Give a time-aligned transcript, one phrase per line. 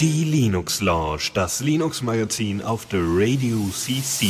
[0.00, 4.28] Die Linux Lounge, das Linux Magazin auf der Radio CC.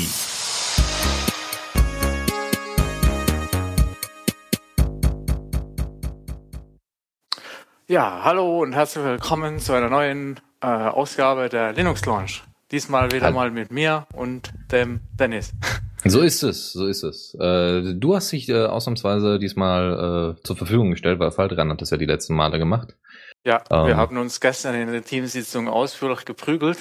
[7.87, 12.41] Ja, hallo und herzlich willkommen zu einer neuen äh, Ausgabe der Linux Lounge.
[12.73, 13.37] Diesmal wieder Hallo.
[13.37, 15.53] mal mit mir und dem Dennis.
[16.05, 17.35] So ist es, so ist es.
[17.39, 21.91] Äh, du hast dich äh, ausnahmsweise diesmal äh, zur Verfügung gestellt, weil Faltran hat das
[21.91, 22.97] ja die letzten Male gemacht.
[23.45, 23.87] Ja, Ähm.
[23.87, 26.79] wir haben uns gestern in der Teamsitzung ausführlich geprügelt.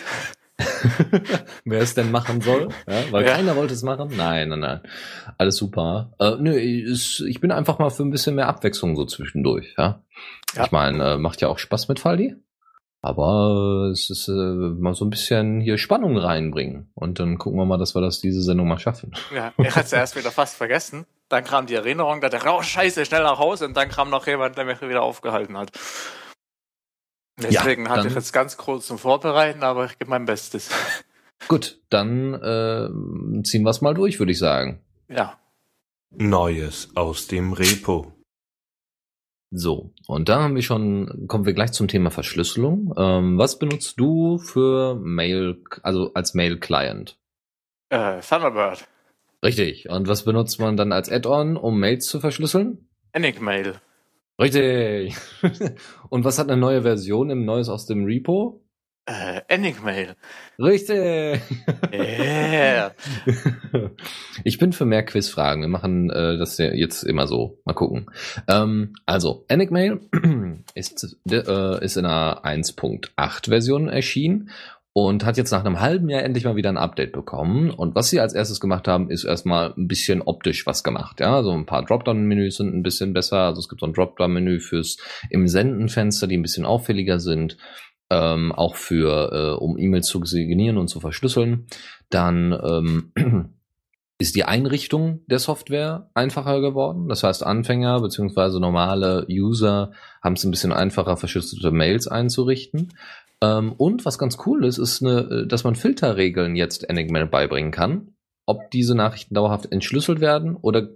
[1.65, 3.33] Wer es denn machen soll, ja, weil Ja.
[3.33, 4.11] keiner wollte es machen.
[4.15, 4.81] Nein, nein, nein.
[5.37, 6.13] Alles super.
[6.19, 9.73] Äh, nö, ist, ich bin einfach mal für ein bisschen mehr Abwechslung so zwischendurch.
[9.77, 10.03] Ja,
[10.55, 10.65] Ja.
[10.65, 12.35] ich meine, äh, macht ja auch Spaß mit Faldi.
[13.03, 16.91] Aber es ist äh, mal so ein bisschen hier Spannung reinbringen.
[16.93, 19.13] Und dann gucken wir mal, dass wir das diese Sendung mal schaffen.
[19.33, 21.05] Ja, ich hatte es erst wieder fast vergessen.
[21.27, 23.65] Dann kam die Erinnerung, da dachte ich, oh scheiße, schnell nach Hause.
[23.65, 25.71] Und dann kam noch jemand, der mich wieder aufgehalten hat.
[27.41, 30.69] Deswegen hatte dann- ich jetzt ganz kurz zum Vorbereiten, aber ich gebe mein Bestes.
[31.47, 32.89] Gut, dann äh,
[33.43, 34.79] ziehen wir es mal durch, würde ich sagen.
[35.09, 35.37] Ja,
[36.13, 38.11] Neues aus dem Repo.
[39.53, 42.93] So, und da haben wir schon, kommen wir gleich zum Thema Verschlüsselung.
[42.97, 47.17] Ähm, was benutzt du für Mail, also als Mail-Client?
[47.89, 48.87] äh, Thunderbird,
[49.43, 49.89] Richtig.
[49.89, 52.87] Und was benutzt man dann als Add-on, um Mails zu verschlüsseln?
[53.11, 53.75] Enigmail,
[54.39, 55.15] Richtig.
[56.09, 58.63] und was hat eine neue Version im Neues aus dem Repo?
[59.05, 60.15] Äh, Enigmail.
[60.59, 61.41] Richtig.
[61.93, 62.93] Yeah.
[64.43, 65.61] Ich bin für mehr Quizfragen.
[65.61, 67.59] Wir machen äh, das ja jetzt immer so.
[67.65, 68.09] Mal gucken.
[68.47, 69.99] Ähm, also, Enigmail
[70.75, 74.49] ist, äh, ist in einer 1.8 Version erschienen
[74.93, 77.69] und hat jetzt nach einem halben Jahr endlich mal wieder ein Update bekommen.
[77.69, 81.19] Und was sie als erstes gemacht haben, ist erstmal ein bisschen optisch was gemacht.
[81.19, 83.39] Ja, so ein paar Dropdown-Menüs sind ein bisschen besser.
[83.39, 84.97] Also es gibt so ein Dropdown-Menü fürs
[85.29, 87.57] im Senden-Fenster, die ein bisschen auffälliger sind.
[88.11, 91.65] Ähm, auch für, äh, um E-Mails zu signieren und zu verschlüsseln.
[92.09, 93.13] Dann ähm,
[94.19, 97.07] ist die Einrichtung der Software einfacher geworden.
[97.07, 102.93] Das heißt, Anfänger beziehungsweise normale User haben es ein bisschen einfacher, verschlüsselte Mails einzurichten.
[103.41, 108.13] Ähm, und was ganz cool ist, ist, eine, dass man Filterregeln jetzt Enigmail beibringen kann,
[108.45, 110.89] ob diese Nachrichten dauerhaft entschlüsselt werden oder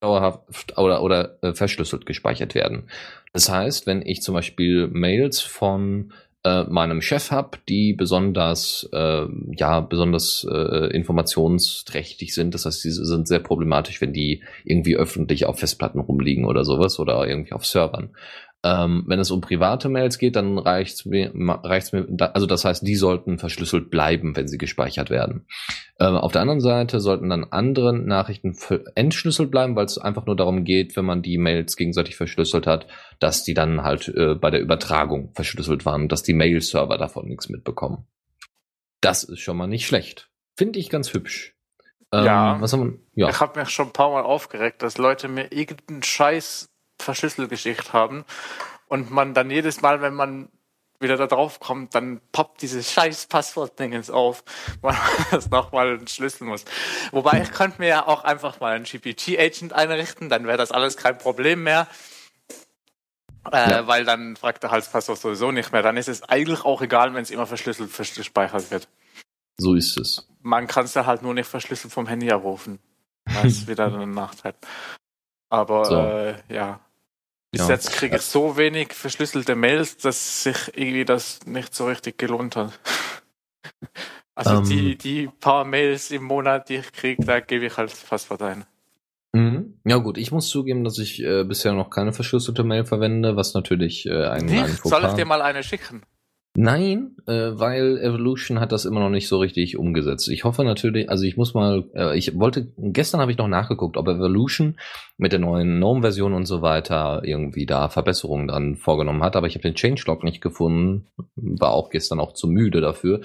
[0.00, 2.88] dauerhaft oder, oder äh, verschlüsselt gespeichert werden.
[3.34, 6.12] Das heißt, wenn ich zum Beispiel Mails von
[6.44, 9.26] äh, meinem Chef hab, die besonders äh,
[9.56, 12.54] ja besonders äh, informationsträchtig sind.
[12.54, 16.98] Das heißt, diese sind sehr problematisch, wenn die irgendwie öffentlich auf Festplatten rumliegen oder sowas
[16.98, 18.10] oder irgendwie auf Servern.
[18.64, 22.86] Ähm, wenn es um private Mails geht, dann reicht's mir, reicht's mir, also das heißt,
[22.86, 25.46] die sollten verschlüsselt bleiben, wenn sie gespeichert werden.
[25.98, 28.56] Ähm, auf der anderen Seite sollten dann andere Nachrichten
[28.94, 32.86] entschlüsselt bleiben, weil es einfach nur darum geht, wenn man die Mails gegenseitig verschlüsselt hat,
[33.18, 37.48] dass die dann halt äh, bei der Übertragung verschlüsselt waren dass die Mail-Server davon nichts
[37.48, 38.06] mitbekommen.
[39.00, 40.30] Das ist schon mal nicht schlecht.
[40.56, 41.56] Finde ich ganz hübsch.
[42.12, 42.60] Ähm, Ja.
[42.60, 43.24] Was haben wir?
[43.24, 43.30] Ja.
[43.30, 46.71] Ich habe mich schon ein paar Mal aufgeregt, dass Leute mir irgendeinen Scheiß
[47.02, 48.24] verschlüsselt geschickt haben
[48.88, 50.48] und man dann jedes Mal, wenn man
[51.00, 54.44] wieder da drauf kommt, dann poppt dieses scheiß Passwortdingens auf,
[54.82, 56.64] weil man das nochmal entschlüsseln muss.
[57.10, 60.96] Wobei ich könnte mir ja auch einfach mal einen GPT-Agent einrichten, dann wäre das alles
[60.96, 61.88] kein Problem mehr.
[63.50, 63.86] Äh, Ja.
[63.88, 65.82] Weil dann fragt er halt das Passwort sowieso nicht mehr.
[65.82, 68.86] Dann ist es eigentlich auch egal, wenn es immer verschlüsselt vers- gespeichert wird.
[69.58, 70.28] So ist es.
[70.42, 72.78] Man kann es ja halt nur nicht verschlüsselt vom Handy abrufen.
[73.24, 74.54] Das ist wieder ein Nachteil.
[75.50, 75.96] Aber So.
[75.96, 76.78] äh, ja.
[77.52, 77.68] Bis Ja.
[77.68, 82.56] jetzt kriege ich so wenig verschlüsselte Mails, dass sich irgendwie das nicht so richtig gelohnt
[82.56, 82.72] hat.
[84.34, 84.64] Also Ähm.
[84.64, 88.40] die, die paar Mails im Monat, die ich kriege, da gebe ich halt das Passwort
[88.40, 88.64] ein.
[89.34, 89.78] Mhm.
[89.84, 93.52] Ja gut, ich muss zugeben, dass ich äh, bisher noch keine verschlüsselte Mail verwende, was
[93.52, 94.80] natürlich äh, ein, ein Nicht?
[94.80, 96.02] Fauxpas- Soll ich dir mal eine schicken?
[96.54, 100.28] Nein, äh, weil Evolution hat das immer noch nicht so richtig umgesetzt.
[100.28, 103.96] Ich hoffe natürlich, also ich muss mal, äh, ich wollte, gestern habe ich noch nachgeguckt,
[103.96, 104.78] ob Evolution
[105.16, 109.54] mit der neuen GNOME-Version und so weiter irgendwie da Verbesserungen dran vorgenommen hat, aber ich
[109.54, 111.06] habe den Changelog nicht gefunden,
[111.36, 113.22] war auch gestern auch zu müde dafür.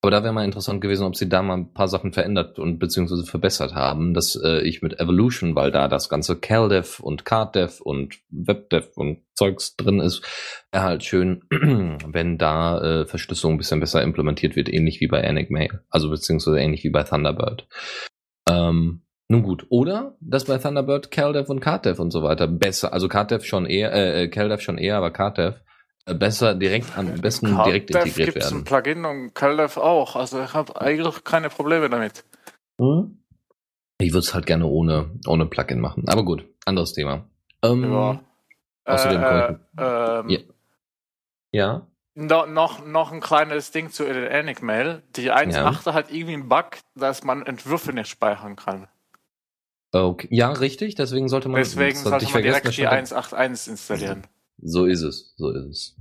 [0.00, 2.78] Aber da wäre mal interessant gewesen, ob sie da mal ein paar Sachen verändert und
[2.78, 7.80] beziehungsweise verbessert haben, dass äh, ich mit Evolution, weil da das ganze CalDev und CardDev
[7.80, 10.22] und WebDev und Zeugs drin ist,
[10.70, 15.20] wäre halt schön, wenn da äh, Verschlüsselung ein bisschen besser implementiert wird, ähnlich wie bei
[15.20, 17.66] Enigmail, also beziehungsweise ähnlich wie bei Thunderbird.
[18.48, 23.08] Ähm, nun gut, oder dass bei Thunderbird CalDev und CardDev und so weiter besser, also
[23.08, 25.67] CardDev schon eher, äh, CalDev schon eher, aber CardDev äh,
[26.14, 28.60] besser direkt am besten direkt CardDev integriert gibt's werden.
[28.60, 30.16] ein Plugin und CalDev auch.
[30.16, 32.24] Also ich habe eigentlich keine Probleme damit.
[32.80, 33.18] Hm?
[34.00, 36.04] Ich würde es halt gerne ohne, ohne Plugin machen.
[36.08, 37.24] Aber gut, anderes Thema.
[37.62, 38.20] Ähm, Ja.
[38.84, 40.38] Außerdem äh, ähm, Ja.
[41.52, 41.86] Ja.
[42.14, 45.02] No, noch, noch ein kleines Ding zu Enigmail.
[45.16, 48.88] Die 1.8 hat irgendwie einen Bug, dass man Entwürfe nicht speichern kann.
[49.92, 50.28] Okay.
[50.30, 50.94] Ja, richtig.
[50.96, 54.26] Deswegen sollte man, Deswegen sollte ich man vergessen, direkt die das stand- 1.8.1 installieren.
[54.60, 55.34] So ist es.
[55.36, 55.96] So ist es.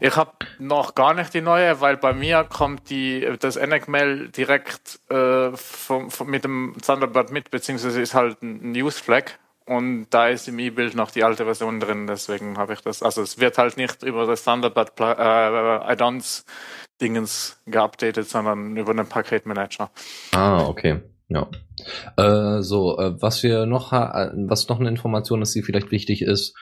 [0.00, 5.00] Ich habe noch gar nicht die neue, weil bei mir kommt die das Enigmail direkt
[5.10, 10.46] äh, vom, vom, mit dem Thunderbird mit, beziehungsweise ist halt ein Newsflag und da ist
[10.48, 13.02] im E-Bild noch die alte Version drin, deswegen habe ich das.
[13.02, 16.44] Also es wird halt nicht über das Thunderbird äh, Add-ons
[17.00, 19.90] Dingens geupdatet, sondern über einen Paketmanager.
[20.32, 21.00] Ah, okay.
[21.28, 21.48] Ja.
[22.16, 26.22] Äh, so, äh, was wir noch, äh, was noch eine Information ist, die vielleicht wichtig
[26.22, 26.54] ist,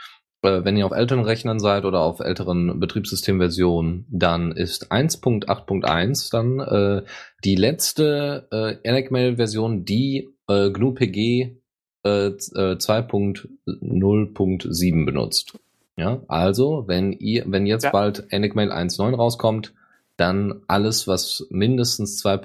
[0.45, 7.03] wenn ihr auf älteren Rechnern seid oder auf älteren Betriebssystemversionen, dann ist 1.8.1 dann äh,
[7.45, 11.57] die letzte äh, Enigmail-Version, die äh, GNU-PG
[12.05, 15.59] äh, z- äh, 2.0.7 benutzt.
[15.97, 17.91] Ja, also wenn ihr, wenn jetzt Ja.
[17.91, 19.75] bald Enigmail 1.9 rauskommt,
[20.17, 22.37] dann alles, was mindestens 2.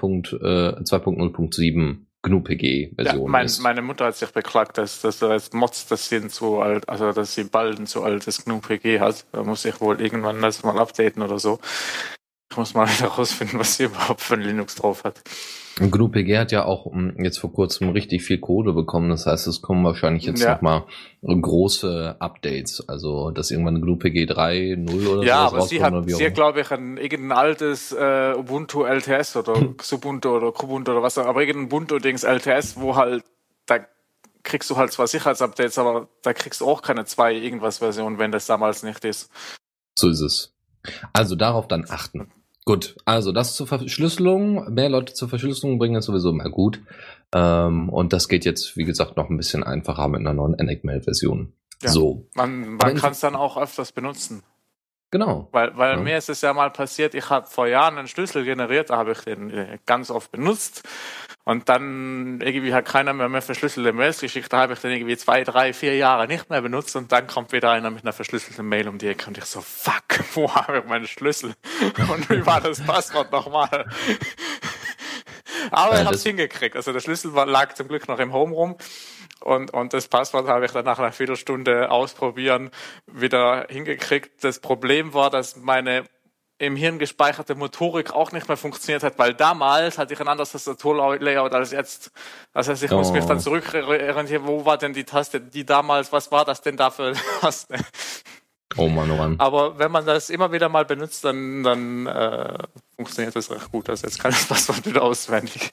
[2.25, 3.59] 2.0.7 Ja, GNU-PG-Version mein, ist.
[3.59, 7.33] meine Mutter hat sich beklagt, dass, dass als Mods das sind zu alt, also dass
[7.35, 9.25] sie bald ein zu altes GNU-PG hat.
[9.31, 11.59] Da muss ich wohl irgendwann das mal updaten oder so.
[12.51, 15.21] Ich muss mal herausfinden, was sie überhaupt für ein Linux drauf hat.
[15.79, 19.09] GNU-PG hat ja auch mm, jetzt vor kurzem richtig viel Kohle bekommen.
[19.09, 20.55] Das heißt, es kommen wahrscheinlich jetzt Ja.
[20.55, 20.85] noch mal
[21.23, 22.83] große Updates.
[22.89, 26.29] Also, dass irgendwann GNU-PG 3.0 oder Ja, sowas aber sie hat, sie hat immer.
[26.31, 31.27] glaube ich, ein irgendein altes äh, Ubuntu LTS oder Xubuntu oder Kubuntu oder was auch
[31.27, 33.23] aber irgendein Ubuntu-Dings LTS, wo halt,
[33.67, 33.79] da
[34.43, 38.31] kriegst du halt zwar Sicherheitsupdates, aber da kriegst du auch keine zwei irgendwas Version, wenn
[38.31, 39.29] das damals nicht ist.
[39.97, 40.53] So ist es.
[41.13, 42.31] Also darauf dann achten.
[42.65, 44.71] Gut, also das zur Verschlüsselung.
[44.73, 46.81] Mehr Leute zur Verschlüsselung bringen ist sowieso mal gut.
[47.33, 51.53] Ähm, und das geht jetzt, wie gesagt, noch ein bisschen einfacher mit einer neuen Enigmail-Version.
[51.81, 51.89] Ja.
[51.89, 54.43] So, Man, man kann es dann auch öfters benutzen.
[55.11, 55.47] genau.
[55.51, 56.01] Weil, weil Ja.
[56.01, 59.13] mir ist es ja mal passiert, ich habe vor Jahren einen Schlüssel generiert, da habe
[59.13, 60.83] ich den äh, ganz oft benutzt.
[61.49, 64.53] Und dann irgendwie hat keiner mehr, mehr verschlüsselte Mails geschickt.
[64.53, 66.95] Da habe ich den irgendwie zwei, drei, vier Jahre nicht mehr benutzt.
[66.95, 69.25] Und dann kommt wieder einer mit einer verschlüsselten Mail um die Ecke.
[69.25, 70.03] Und ich so, fuck,
[70.35, 71.55] wo habe ich meinen Schlüssel?
[72.07, 73.89] Und wie war das Passwort nochmal?
[75.71, 76.75] Aber ich habe es hingekriegt.
[76.75, 78.77] Also der Schlüssel lag zum Glück noch im Home rum.
[79.39, 82.69] Und, und das Passwort habe ich dann nach einer Viertelstunde ausprobieren
[83.07, 84.43] wieder hingekriegt.
[84.43, 86.03] Das Problem war, dass meine
[86.59, 90.51] im Hirn gespeicherte Motorik auch nicht mehr funktioniert hat, weil damals hatte ich ein anderes
[90.51, 92.11] Tastaturlayout als jetzt.
[92.53, 93.13] Das heißt, ich muss Oh.
[93.13, 96.91] mich dann zurückorientieren, wo war denn die Taste, die damals, was war das denn da
[96.91, 97.75] für eine Taste?
[98.77, 99.35] Oh Mann, oh Mann.
[99.39, 102.57] Aber wenn man das immer wieder mal benutzt, dann, dann äh,
[102.95, 103.89] funktioniert das recht gut.
[103.89, 105.71] Also jetzt kann ich das Passwort wieder auswendig.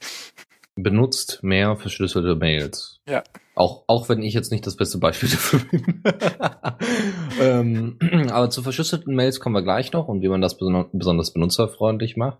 [0.77, 3.01] Benutzt mehr verschlüsselte Mails.
[3.09, 3.25] Ja.
[3.55, 6.03] Auch, auch wenn ich jetzt nicht das beste Beispiel dafür bin.
[8.01, 11.33] ähm, aber zu verschlüsselten Mails kommen wir gleich noch und wie man das beson besonders
[11.33, 12.39] benutzerfreundlich macht.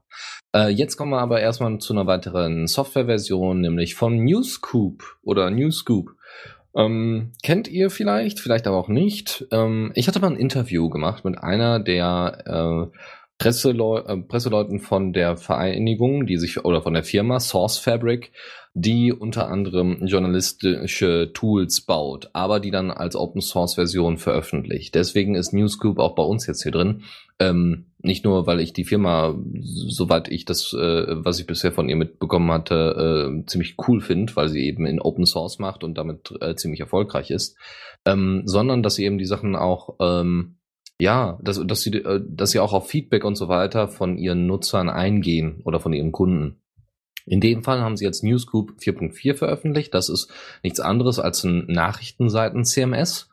[0.55, 6.11] Äh, jetzt kommen wir aber erstmal zu einer weiteren Softwareversion, nämlich von Newscoop oder Newscoop.
[6.77, 9.47] Ähm, kennt ihr vielleicht, vielleicht aber auch nicht.
[9.51, 12.99] Ähm, ich hatte mal ein Interview gemacht mit einer der äh,
[13.39, 18.33] Presseleu äh, Presseleuten von der Vereinigung, die sich oder von der Firma Source Fabric,
[18.73, 24.95] die unter anderem journalistische Tools baut, aber die dann als Open Source Version veröffentlicht.
[24.95, 27.03] Deswegen ist Newscoop auch bei uns jetzt hier drin.
[27.39, 31.89] Ähm, nicht nur, weil ich die Firma, soweit ich das, äh, was ich bisher von
[31.89, 35.97] ihr mitbekommen hatte, äh, ziemlich cool finde, weil sie eben in Open Source macht und
[35.97, 37.57] damit äh, ziemlich erfolgreich ist,
[38.05, 40.56] ähm, sondern dass sie eben die Sachen auch ähm,
[40.99, 44.47] ja, dass, dass, sie, äh, dass sie auch auf Feedback und so weiter von ihren
[44.47, 46.61] Nutzern eingehen oder von ihren Kunden.
[47.27, 49.93] In dem Fall haben sie jetzt Newsgroup 4.4 veröffentlicht.
[49.95, 53.31] Das ist nichts anderes als ein Nachrichtenseiten-CMS.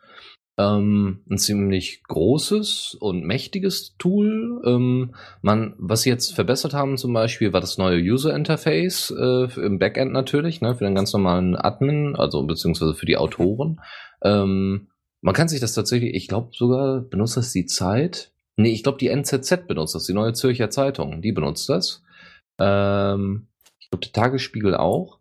[0.56, 4.62] Ähm, ein ziemlich großes und mächtiges Tool.
[4.66, 9.48] Ähm, man, was sie jetzt verbessert haben zum Beispiel, war das neue User Interface äh,
[9.60, 13.80] im Backend natürlich, ne, für den ganz normalen Admin, also beziehungsweise für die Autoren.
[14.24, 14.90] Ähm,
[15.24, 18.32] man kann sich das tatsächlich, ich glaube sogar, benutzt das die Zeit?
[18.58, 22.04] Nee, ich glaube die NZZ benutzt das, die Neue Zürcher Zeitung, die benutzt das.
[22.60, 23.48] Ähm,
[23.80, 25.20] ich glaube der Tagesspiegel auch.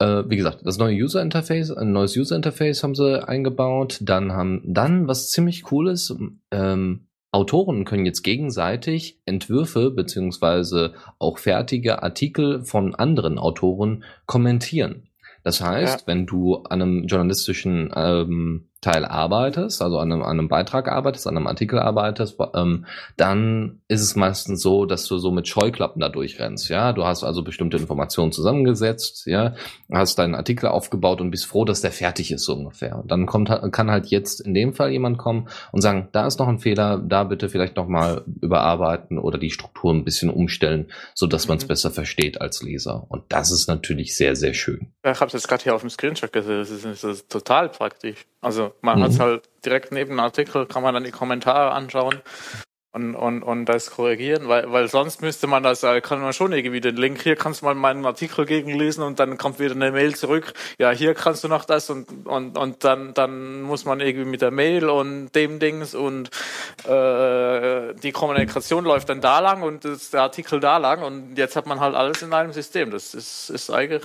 [0.00, 3.98] Äh, wie gesagt, das neue User Interface, ein neues User Interface haben sie eingebaut.
[4.02, 6.16] Dann haben, dann, was ziemlich cool ist,
[6.50, 15.08] ähm, Autoren können jetzt gegenseitig Entwürfe beziehungsweise auch fertige Artikel von anderen Autoren kommentieren.
[15.42, 16.06] Das heißt, Ja.
[16.06, 21.26] wenn du an einem journalistischen ähm, Teil arbeitest, also an einem, an einem Beitrag arbeitest,
[21.26, 22.84] an einem Artikel arbeitest, ähm,
[23.16, 26.68] dann ist es meistens so, dass du so mit Scheuklappen da durchrennst.
[26.68, 29.54] Ja, du hast also bestimmte Informationen zusammengesetzt, ja,
[29.90, 32.98] hast deinen Artikel aufgebaut und bist froh, dass der fertig ist so ungefähr.
[32.98, 36.38] Und dann kommt kann halt jetzt in dem Fall jemand kommen und sagen, da ist
[36.38, 40.90] noch ein Fehler, da bitte vielleicht noch mal überarbeiten oder die Struktur ein bisschen umstellen,
[41.14, 41.68] so dass man es mhm.
[41.68, 43.06] besser versteht als Leser.
[43.08, 44.92] Und das ist natürlich sehr sehr schön.
[45.02, 46.58] Ich habe es jetzt gerade hier auf dem Screenshot gesehen.
[46.58, 48.26] Das ist, das ist total praktisch.
[48.44, 49.04] Also man mhm.
[49.04, 52.20] hat halt direkt neben dem Artikel, kann man dann die Kommentare anschauen
[52.92, 56.52] und, und, und das korrigieren, weil, weil sonst müsste man das, äh, kann man schon
[56.52, 59.90] irgendwie den Link, hier kannst du mal meinen Artikel gegenlesen und dann kommt wieder eine
[59.90, 64.00] Mail zurück, ja, hier kannst du noch das und, und, und dann, dann muss man
[64.00, 66.28] irgendwie mit der Mail und dem Dings und
[66.86, 71.56] äh, die Kommunikation läuft dann da lang und das, der Artikel da lang und jetzt
[71.56, 72.92] hat man halt alles in einem System.
[72.92, 74.02] Das ist, ist eigentlich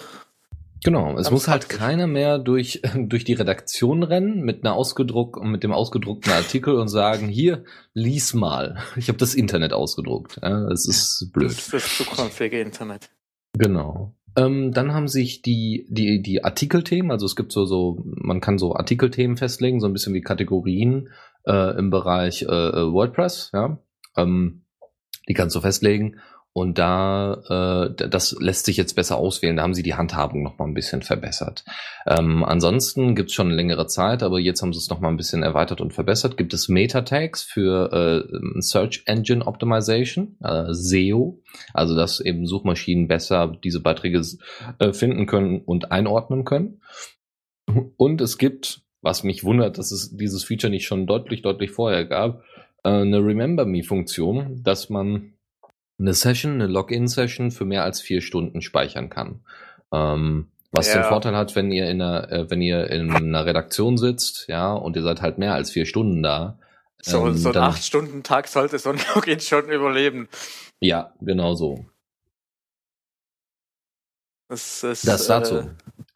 [0.83, 5.63] Genau, es muss halt keiner mehr durch, durch die Redaktion rennen mit einer ausgedruck, mit
[5.63, 8.77] dem ausgedruckten Artikel und sagen, hier, lies mal.
[8.95, 10.37] Ich habe das Internet ausgedruckt.
[10.71, 11.49] Es ist blöd.
[11.49, 13.09] Das ist das zukünftige Internet.
[13.57, 14.15] Genau.
[14.35, 18.57] Ähm, dann haben sich die, die, die Artikelthemen, also es gibt so, so, man kann
[18.57, 21.09] so Artikelthemen festlegen, so ein bisschen wie Kategorien
[21.45, 23.79] äh, im Bereich äh, äh WordPress, ja.
[24.15, 24.65] Ähm,
[25.27, 26.17] die kannst du festlegen
[26.51, 29.55] und da, äh, das lässt sich jetzt besser auswählen.
[29.55, 31.63] Da haben sie die Handhabung noch mal ein bisschen verbessert.
[32.07, 35.43] Ähm, ansonsten gibt's schon längere Zeit, aber jetzt haben sie es noch mal ein bisschen
[35.43, 36.37] erweitert und verbessert.
[36.37, 41.39] Gibt es Meta-Tags für äh, Search Engine Optimization, äh, SEO,
[41.73, 44.21] also dass eben Suchmaschinen besser diese Beiträge
[44.79, 46.81] äh, finden können und einordnen können.
[47.97, 52.05] Und es gibt, was mich wundert, dass es dieses Feature nicht schon deutlich, deutlich vorher
[52.05, 52.41] gab,
[52.83, 55.35] äh, eine Remember Me-Funktion, dass man
[55.99, 59.41] eine Session, eine Login-Session für mehr als vier Stunden speichern kann.
[59.91, 61.01] Ähm, was ja.
[61.01, 64.73] den Vorteil hat, wenn ihr in einer, äh, wenn ihr in einer Redaktion sitzt, ja,
[64.73, 66.59] und ihr seid halt mehr als vier Stunden da.
[67.01, 70.29] So, ähm, so ein acht Stunden Tag sollte so ein Login schon überleben.
[70.79, 71.85] Ja, genau so.
[74.49, 75.57] Das, ist, das dazu.
[75.57, 75.67] Äh,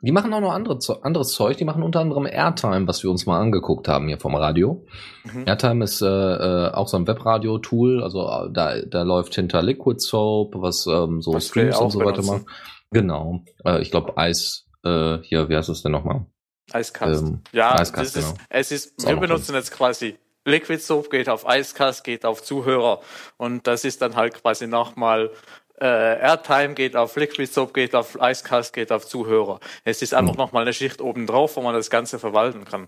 [0.01, 1.55] die machen auch noch andere, anderes Zeug.
[1.57, 4.85] Die machen unter anderem Airtime, was wir uns mal angeguckt haben hier vom Radio.
[5.23, 5.47] Mhm.
[5.47, 8.03] Airtime ist äh, äh, auch so ein Webradio-Tool.
[8.03, 11.99] Also äh, da, da läuft hinter Liquid Soap, was ähm, so was Streams und so
[11.99, 12.45] weiter macht.
[12.91, 13.43] Genau.
[13.63, 16.25] Äh, ich glaube Eis, äh, hier, wie heißt es denn nochmal?
[16.73, 17.21] Icecast.
[17.21, 18.27] Ähm, ja, Icecast, genau.
[18.27, 22.43] ist, es ist, ist wir benutzen jetzt quasi Liquid Soap geht auf Icecast, geht auf
[22.43, 22.99] Zuhörer.
[23.37, 25.31] Und das ist dann halt quasi nochmal
[25.80, 29.60] äh, Airtime geht auf Liquid Soap, geht auf Icecast, geht auf Zuhörer.
[29.84, 30.39] Es ist einfach mhm.
[30.39, 32.88] nochmal eine Schicht oben drauf, wo man das Ganze verwalten kann.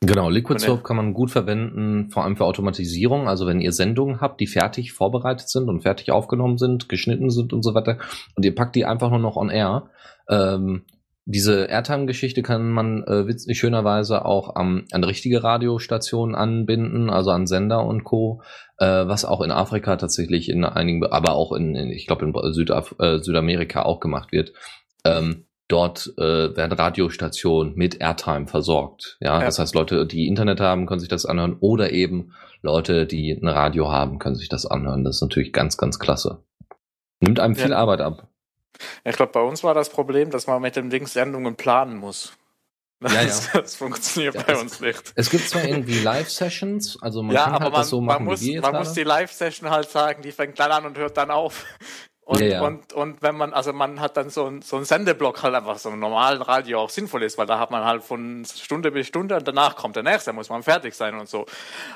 [0.00, 3.28] Genau, Liquid Soap kann man gut verwenden, vor allem für Automatisierung.
[3.28, 7.52] Also wenn ihr Sendungen habt, die fertig vorbereitet sind und fertig aufgenommen sind, geschnitten sind
[7.52, 7.98] und so weiter,
[8.34, 9.90] und ihr packt die einfach nur noch on air,
[10.28, 10.84] ähm,
[11.28, 17.48] diese Airtime-Geschichte kann man äh, witzig schönerweise auch am, an richtige Radiostationen anbinden, also an
[17.48, 18.42] Sender und Co.,
[18.78, 22.52] äh, was auch in Afrika tatsächlich in einigen, aber auch in, in ich glaube in
[22.52, 24.52] Südaf äh, Südamerika auch gemacht wird.
[25.04, 29.18] Ähm, dort äh, werden Radiostationen mit Airtime versorgt.
[29.20, 29.40] Ja?
[29.40, 33.32] ja, das heißt, Leute, die Internet haben, können sich das anhören oder eben Leute, die
[33.32, 35.02] ein Radio haben, können sich das anhören.
[35.02, 36.44] Das ist natürlich ganz, ganz klasse.
[37.18, 37.78] Nimmt einem viel ja.
[37.78, 38.28] Arbeit ab.
[39.04, 42.36] Ich glaube, bei uns war das Problem, dass man mit dem Ding Sendungen planen muss.
[43.00, 43.34] Das, ja, ja.
[43.60, 45.12] das funktioniert ja, bei es, uns nicht.
[45.14, 48.24] Es gibt zwar irgendwie Live-Sessions, also man ja, kann aber halt man, das so machen,
[48.24, 51.30] man muss, man muss die Live-Session halt sagen, die fängt dann an und hört dann
[51.30, 51.64] auf.
[52.26, 52.62] Und, ja, ja.
[52.62, 55.78] und, und wenn man, also man hat dann so ein, so ein Sendeblock halt einfach
[55.78, 59.06] so im normalen Radio auch sinnvoll ist, weil da hat man halt von Stunde bis
[59.06, 61.46] Stunde und danach kommt der nächste, muss man fertig sein und so.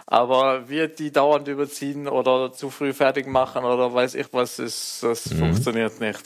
[0.06, 5.02] Aber wir, die dauernd überziehen oder zu früh fertig machen oder weiß ich was, ist,
[5.02, 5.38] das mhm.
[5.38, 6.22] funktioniert nicht.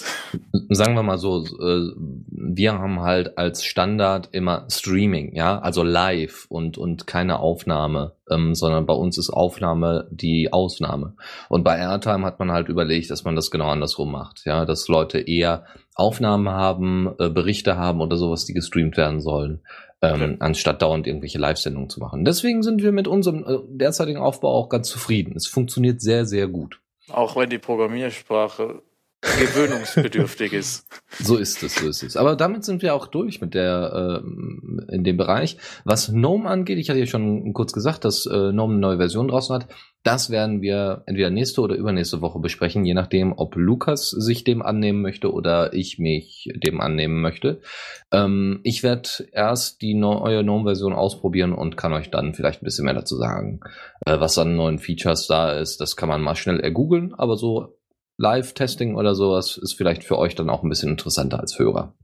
[0.68, 6.44] Sagen wir mal so, äh, wir haben halt als Standard immer Streaming, ja, also live
[6.50, 11.14] und, und keine Aufnahme ähm, sondern bei uns ist Aufnahme die Ausnahme.
[11.48, 14.88] Und bei Airtime hat man halt überlegt, dass man das genau andersrum macht, ja, dass
[14.88, 15.64] Leute eher
[15.94, 19.60] Aufnahmen haben, äh, Berichte haben oder sowas, die gestreamt werden sollen,
[20.02, 20.36] ähm, okay.
[20.40, 22.24] anstatt dauernd irgendwelche Live-Sendungen zu machen.
[22.24, 25.34] Deswegen sind wir mit unserem äh, derzeitigen Aufbau auch ganz zufrieden.
[25.36, 26.80] Es funktioniert sehr, sehr gut.
[27.10, 28.82] Auch wenn die Programmiersprache
[29.38, 30.86] gewöhnungsbedürftig ist.
[31.20, 32.16] So ist es, so ist es.
[32.16, 35.58] Aber damit sind wir auch durch mit der äh, in dem Bereich.
[35.84, 39.28] Was GNOME angeht, ich hatte ja schon kurz gesagt, dass äh, GNOME eine neue Version
[39.28, 39.68] draußen hat.
[40.02, 44.60] Das werden wir entweder nächste oder übernächste Woche besprechen, je nachdem, ob Lukas sich dem
[44.60, 47.60] annehmen möchte oder ich mich dem annehmen möchte.
[48.10, 52.86] Ähm, ich werde erst die neue GNOME-Version ausprobieren und kann euch dann vielleicht ein bisschen
[52.86, 53.60] mehr dazu sagen.
[54.04, 57.78] Äh, was an neuen Features da ist, das kann man mal schnell ergoogeln, aber so
[58.18, 61.94] Live-Testing oder sowas ist vielleicht für euch dann auch ein bisschen interessanter als Hörer.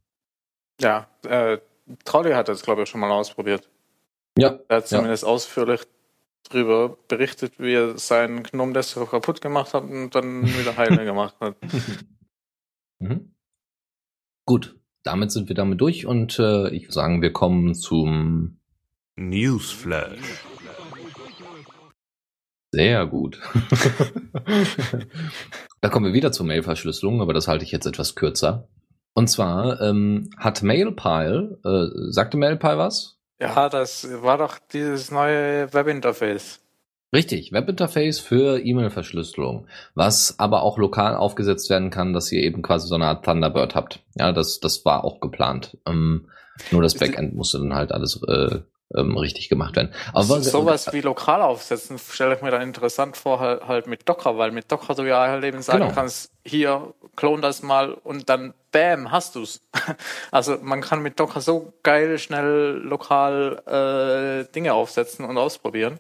[0.81, 1.59] Ja, äh,
[2.05, 3.69] Trolli hat das, glaube ich, schon mal ausprobiert.
[4.39, 4.59] Ja.
[4.69, 5.83] Er hat zumindest ausführlich
[6.49, 11.37] darüber berichtet, wie er seinen Gnome Desktop kaputt gemacht hat und dann wieder heile gemacht
[11.41, 11.57] hat.
[13.03, 13.35] Mhm.
[14.45, 18.61] Gut, damit sind wir damit durch und äh, ich würde sagen, wir kommen zum
[19.17, 20.45] Newsflash.
[22.71, 23.41] Sehr gut.
[25.81, 28.69] da kommen wir wieder zur Mailverschlüsselung, aber das halte ich jetzt etwas kürzer.
[29.15, 33.19] Und zwar ähm, hat Mailpile, äh, sagte Mailpile was?
[33.41, 36.61] Ja, das war doch dieses neue Webinterface.
[37.13, 42.87] Richtig, Webinterface für E-Mail-Verschlüsselung, was aber auch lokal aufgesetzt werden kann, dass ihr eben quasi
[42.87, 44.01] so eine Art Thunderbird habt.
[44.15, 45.77] Ja, das, das war auch geplant.
[45.87, 46.29] Ähm,
[46.71, 48.61] nur das Backend musste dann halt alles äh,
[48.97, 49.93] ähm, richtig gemacht werden.
[50.13, 54.09] Aber so, sowas wie lokal aufsetzen stelle ich mir dann interessant vor, halt, halt, mit
[54.09, 55.93] Docker, weil mit Docker du ja halt eben sagen genau.
[55.93, 59.61] kannst, hier, klon das mal und dann bam, hast du's.
[60.31, 65.99] Also man kann mit Docker so geil, schnell, lokal äh, Dinge aufsetzen und ausprobieren.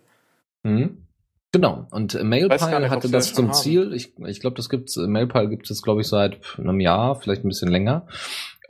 [0.62, 1.06] Mhm.
[1.52, 1.86] Genau.
[1.90, 3.92] Und Mailpile nicht, hatte das zum Ziel.
[3.92, 7.48] Ich, ich glaube, das gibt's, Mailpile gibt es, glaube ich, seit einem Jahr, vielleicht ein
[7.48, 8.06] bisschen länger.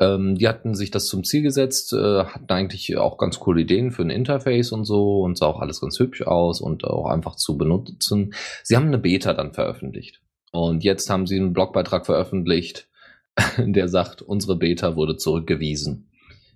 [0.00, 3.90] Ähm, die hatten sich das zum Ziel gesetzt, äh, hatten eigentlich auch ganz coole Ideen
[3.90, 7.36] für ein Interface und so und sah auch alles ganz hübsch aus und auch einfach
[7.36, 8.32] zu benutzen.
[8.64, 10.22] Sie haben eine Beta dann veröffentlicht.
[10.52, 12.88] Und jetzt haben sie einen Blogbeitrag veröffentlicht,
[13.58, 16.06] der sagt, unsere Beta wurde zurückgewiesen.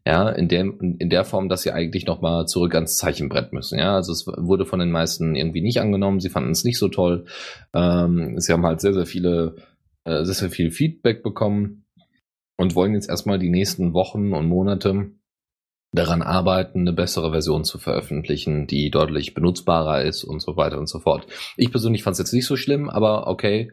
[0.07, 3.79] Ja, in der, in der Form, dass sie eigentlich nochmal zurück ans Zeichenbrett müssen.
[3.79, 6.21] Ja, also es wurde von den meisten irgendwie nicht angenommen.
[6.21, 7.25] Sie fanden es nicht so toll.
[7.73, 9.57] Ähm, sie haben halt sehr, sehr viele,
[10.05, 11.84] äh, sehr, sehr viel Feedback bekommen
[12.57, 15.11] und wollen jetzt erstmal die nächsten Wochen und Monate
[15.93, 20.89] daran arbeiten, eine bessere Version zu veröffentlichen, die deutlich benutzbarer ist und so weiter und
[20.89, 21.27] so fort.
[21.57, 23.71] Ich persönlich fand es jetzt nicht so schlimm, aber okay,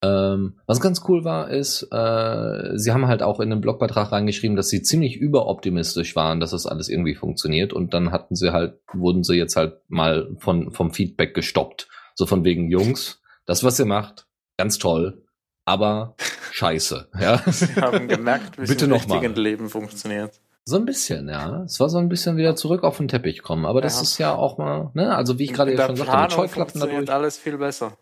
[0.00, 4.56] ähm, was ganz cool war, ist, äh, sie haben halt auch in den Blogbeitrag reingeschrieben,
[4.56, 7.72] dass sie ziemlich überoptimistisch waren, dass das alles irgendwie funktioniert.
[7.72, 11.88] Und dann hatten sie halt, wurden sie jetzt halt mal von, vom Feedback gestoppt.
[12.14, 15.24] So von wegen, Jungs, das, was ihr macht, ganz toll,
[15.68, 16.14] aber
[16.52, 17.08] scheiße.
[17.20, 17.42] Ja?
[17.46, 20.32] Sie haben gemerkt, wie es im richtigen Leben funktioniert.
[20.64, 21.62] So ein bisschen, ja.
[21.62, 23.64] Es war so ein bisschen wieder zurück auf den Teppich kommen.
[23.64, 24.02] Aber das ja.
[24.02, 27.10] ist ja auch mal, ne, also wie ich gerade schon sagte, mit Scheuklappen dadurch.
[27.10, 27.96] alles viel besser.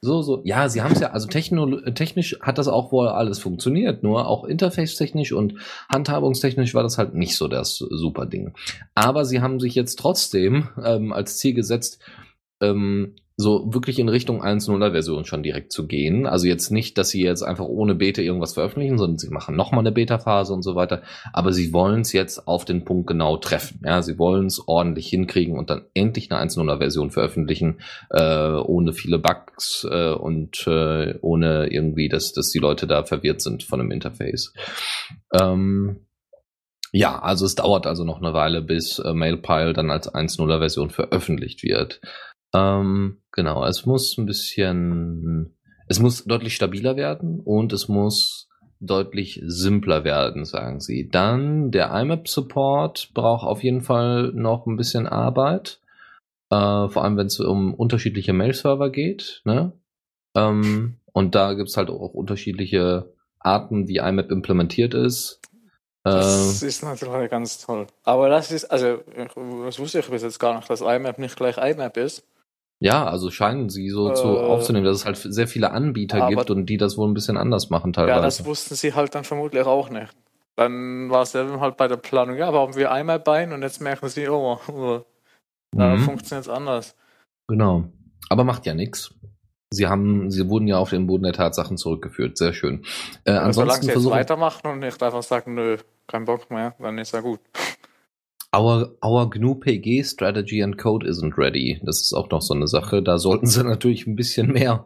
[0.00, 0.40] So, so.
[0.44, 4.44] Ja, sie haben es ja, also technisch hat das auch wohl alles funktioniert, nur auch
[4.44, 5.54] interface-technisch und
[5.92, 8.52] handhabungstechnisch war das halt nicht so das super Ding.
[8.94, 12.00] Aber sie haben sich jetzt trotzdem ähm, als Ziel gesetzt,
[12.60, 16.26] ähm, so wirklich in Richtung 1.0er Version schon direkt zu gehen.
[16.26, 19.80] Also jetzt nicht, dass sie jetzt einfach ohne Beta irgendwas veröffentlichen, sondern sie machen nochmal
[19.80, 21.02] eine Beta-Phase und so weiter.
[21.32, 23.80] Aber sie wollen es jetzt auf den Punkt genau treffen.
[23.84, 28.92] Ja, sie wollen es ordentlich hinkriegen und dann endlich eine 1.0er Version veröffentlichen, äh, ohne
[28.92, 33.78] viele Bugs äh, und äh, ohne irgendwie, dass, dass die Leute da verwirrt sind von
[33.78, 34.52] dem Interface.
[35.32, 36.06] Ähm,
[36.94, 40.90] ja, also es dauert also noch eine Weile, bis äh, Mailpile dann als 1.0er Version
[40.90, 42.02] veröffentlicht wird.
[42.54, 45.56] Ähm, genau, es muss ein bisschen,
[45.88, 48.48] es muss deutlich stabiler werden und es muss
[48.80, 51.08] deutlich simpler werden, sagen sie.
[51.08, 55.80] Dann der IMAP-Support braucht auf jeden Fall noch ein bisschen Arbeit.
[56.50, 59.40] Äh, vor allem, wenn es um unterschiedliche Mail-Server geht.
[59.44, 59.72] Ne?
[60.36, 65.40] Ähm, und da gibt's halt auch unterschiedliche Arten, wie IMAP implementiert ist.
[66.04, 67.86] Das äh, ist natürlich ganz toll.
[68.02, 68.98] Aber das ist, also,
[69.64, 72.26] das wusste ich bis jetzt gar nicht, dass IMAP nicht gleich IMAP ist.
[72.82, 76.50] Ja, also scheinen sie so äh, zu aufzunehmen, dass es halt sehr viele Anbieter gibt
[76.50, 78.16] und die das wohl ein bisschen anders machen teilweise.
[78.16, 80.12] Ja, das wussten sie halt dann vermutlich auch nicht.
[80.56, 83.80] Dann war es eben halt bei der Planung, ja, warum wir einmal Bein und jetzt
[83.80, 85.00] merken sie, oh, oh
[85.76, 86.00] da mhm.
[86.00, 86.96] funktioniert es anders.
[87.48, 87.84] Genau.
[88.28, 89.14] Aber macht ja nichts.
[89.72, 92.36] Sie haben, sie wurden ja auf den Boden der Tatsachen zurückgeführt.
[92.36, 92.84] Sehr schön.
[93.24, 96.98] Äh, ansonsten solange sie jetzt weitermachen und nicht einfach sagen, nö, kein Bock mehr, dann
[96.98, 97.40] ist ja gut.
[98.54, 101.80] Our, our GNU PG strategy and code isn't ready.
[101.82, 103.02] Das ist auch noch so eine Sache.
[103.02, 104.84] Da sollten sie natürlich ein bisschen mehr,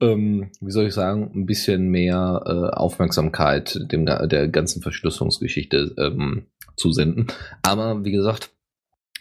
[0.00, 6.46] ähm, wie soll ich sagen, ein bisschen mehr äh, Aufmerksamkeit dem, der ganzen Verschlüsselungsgeschichte ähm,
[6.76, 7.26] zusenden.
[7.62, 8.50] Aber wie gesagt,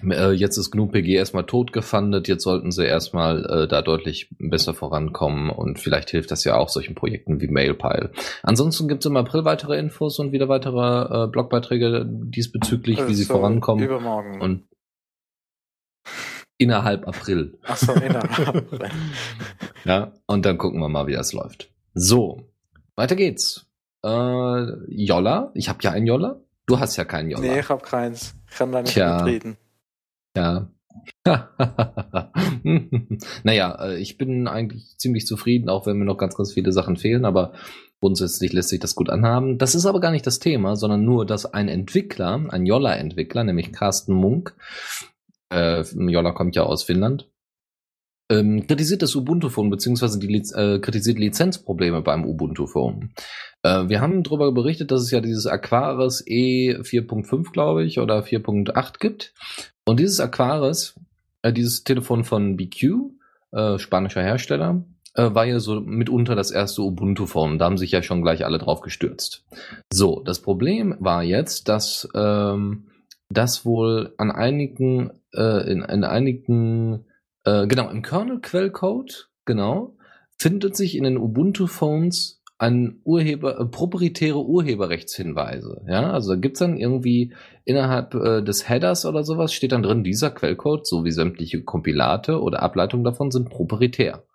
[0.09, 4.73] äh, jetzt ist GNU-PG erstmal tot gefundet, jetzt sollten sie erstmal äh, da deutlich besser
[4.73, 8.11] vorankommen und vielleicht hilft das ja auch solchen Projekten wie Mailpile.
[8.43, 13.15] Ansonsten gibt es im April weitere Infos und wieder weitere äh, Blogbeiträge diesbezüglich, also wie
[13.15, 13.83] sie vorankommen.
[13.83, 14.41] Übermorgen.
[14.41, 14.63] Und
[16.57, 17.57] innerhalb April.
[17.63, 18.89] Ach so, innerhalb April.
[19.85, 21.69] ja, und dann gucken wir mal, wie das läuft.
[21.93, 22.45] So,
[22.95, 23.65] weiter geht's.
[24.03, 26.39] Äh, Jolla, ich habe ja einen Jolla.
[26.65, 27.41] Du hast ja keinen Jolla.
[27.41, 28.35] Nee, ich habe keins.
[28.49, 29.23] Ich kann da nicht Tja.
[29.23, 29.57] mitreden.
[30.35, 30.69] Ja.
[33.43, 36.97] naja, äh, ich bin eigentlich ziemlich zufrieden, auch wenn mir noch ganz, ganz viele Sachen
[36.97, 37.53] fehlen, aber
[38.01, 39.57] grundsätzlich lässt sich das gut anhaben.
[39.57, 43.71] Das ist aber gar nicht das Thema, sondern nur, dass ein Entwickler, ein Jolla-Entwickler, nämlich
[43.71, 44.55] Carsten Munk,
[45.49, 47.29] äh, Jolla kommt ja aus Finnland,
[48.31, 53.13] ähm, kritisiert das Ubuntu-Phone beziehungsweise die äh, kritisiert Lizenzprobleme beim Ubuntu-Phone.
[53.61, 58.23] Äh, wir haben darüber berichtet, dass es ja dieses Aquaris E 4.5, glaube ich, oder
[58.23, 59.33] 4.8 gibt.
[59.91, 60.95] Und dieses Aquaris,
[61.41, 63.11] äh, dieses Telefon von BQ,
[63.51, 67.59] äh, spanischer Hersteller, äh, war ja so mitunter das erste Ubuntu-Phone.
[67.59, 69.43] Da haben sich ja schon gleich alle drauf gestürzt.
[69.91, 72.85] So, das Problem war jetzt, dass ähm,
[73.27, 77.03] das wohl an einigen, äh, in, in einigen,
[77.43, 79.97] äh, genau, im Kernel-Quellcode, genau,
[80.37, 85.81] findet sich in den Ubuntu-Phones an Urheber, äh, proprietäre Urheberrechtshinweise.
[85.87, 87.33] Ja, also da gibt's dann irgendwie
[87.65, 92.61] innerhalb äh, des Headers oder sowas steht dann drin, dieser Quellcode sowie sämtliche Kompilate oder
[92.61, 94.25] Ableitungen davon sind proprietär.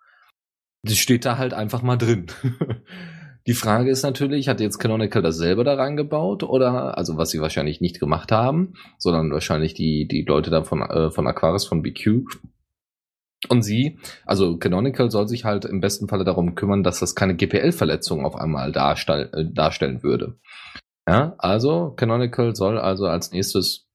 [0.83, 2.27] Das steht da halt einfach mal drin.
[3.47, 7.39] Die Frage ist natürlich, hat jetzt Canonical das selber da reingebaut oder, also was sie
[7.39, 11.81] wahrscheinlich nicht gemacht haben, sondern wahrscheinlich die, die Leute da von, äh, von Aquaris, von
[11.81, 12.25] BQ,
[13.49, 17.35] und sie, also Canonical soll sich halt im besten Falle darum kümmern, dass das keine
[17.35, 20.37] GPL-Verletzung auf einmal darstell, äh, darstellen würde.
[21.07, 23.87] Ja, also Canonical soll also als nächstes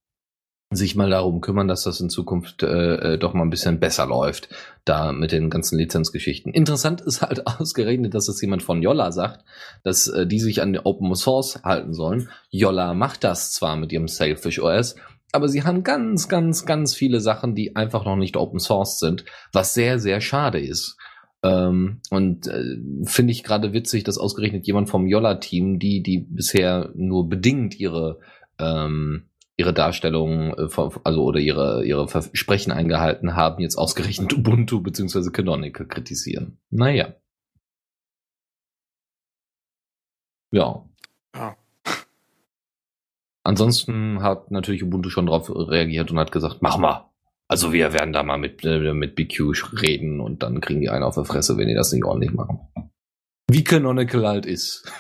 [0.77, 4.07] sich mal darum kümmern, dass das in Zukunft äh, äh, doch mal ein bisschen besser
[4.07, 4.49] läuft,
[4.85, 6.53] da mit den ganzen Lizenzgeschichten.
[6.53, 9.45] Interessant ist halt ausgerechnet, dass es jemand von Yolla sagt,
[9.83, 12.29] dass äh, die sich an Open Source halten sollen.
[12.51, 14.97] Yolla macht das zwar mit ihrem Sailfish OS,
[15.33, 19.25] aber sie haben ganz, ganz, ganz viele Sachen, die einfach noch nicht Open Source sind,
[19.53, 20.97] was sehr, sehr schade ist.
[21.42, 26.92] Ähm, und äh, finde ich gerade witzig, dass ausgerechnet jemand vom Yolla-Team, die, die bisher
[26.95, 28.21] nur bedingt ihre
[28.59, 30.68] ähm, ihre Darstellung, äh,
[31.05, 35.31] also oder ihre, ihre Versprechen eingehalten haben, jetzt ausgerechnet Ubuntu bzw.
[35.31, 36.59] Canonical kritisieren.
[36.71, 37.14] Naja.
[40.51, 40.85] Ja.
[41.35, 41.57] ja.
[43.45, 47.09] Ansonsten hat natürlich Ubuntu schon darauf reagiert und hat gesagt, mach mal.
[47.49, 49.53] Also wir werden da mal mit, äh, mit BQ
[49.83, 52.61] reden und dann kriegen die einen auf der Fresse, wenn die das nicht ordentlich machen.
[53.51, 54.91] Wie Canonical halt ist.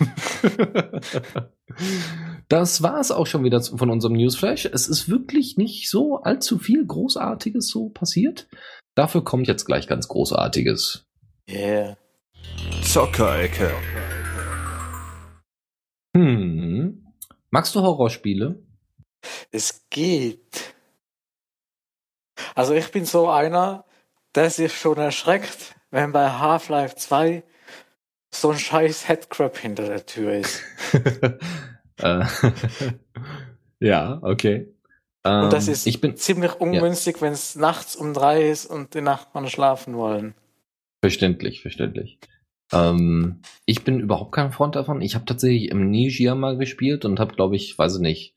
[2.48, 4.66] das war es auch schon wieder von unserem Newsflash.
[4.66, 8.48] Es ist wirklich nicht so allzu viel Großartiges so passiert.
[8.94, 11.06] Dafür kommt jetzt gleich ganz Großartiges.
[11.48, 11.96] Yeah.
[12.82, 13.68] Zockerecke.
[13.68, 14.01] Hm.
[17.52, 18.62] Magst du Horrorspiele?
[19.50, 20.74] Es geht.
[22.54, 23.84] Also ich bin so einer,
[24.34, 27.44] der sich schon erschreckt, wenn bei Half-Life 2
[28.34, 30.62] so ein scheiß Headcrab hinter der Tür ist.
[31.98, 32.24] Äh,
[33.78, 34.74] ja, okay.
[35.22, 37.22] und das ähm, ist ich bin, ziemlich ungünstig, ja.
[37.22, 40.34] wenn es nachts um drei ist und die Nachbarn schlafen wollen.
[41.04, 42.18] Verständlich, verständlich.
[42.72, 45.02] Ähm, ich bin überhaupt kein Freund davon.
[45.02, 48.34] Ich habe tatsächlich im Nigia mal gespielt und habe, glaube ich, weiß ich nicht,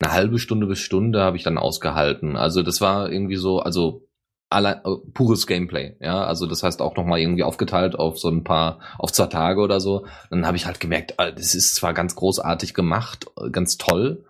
[0.00, 2.36] eine halbe Stunde bis Stunde habe ich dann ausgehalten.
[2.36, 4.08] Also das war irgendwie so, also
[4.50, 8.44] allein, äh, pures Gameplay, ja, also das heißt auch nochmal irgendwie aufgeteilt auf so ein
[8.44, 10.06] paar, auf zwei Tage oder so.
[10.30, 14.24] Dann habe ich halt gemerkt, äh, das ist zwar ganz großartig gemacht, äh, ganz toll,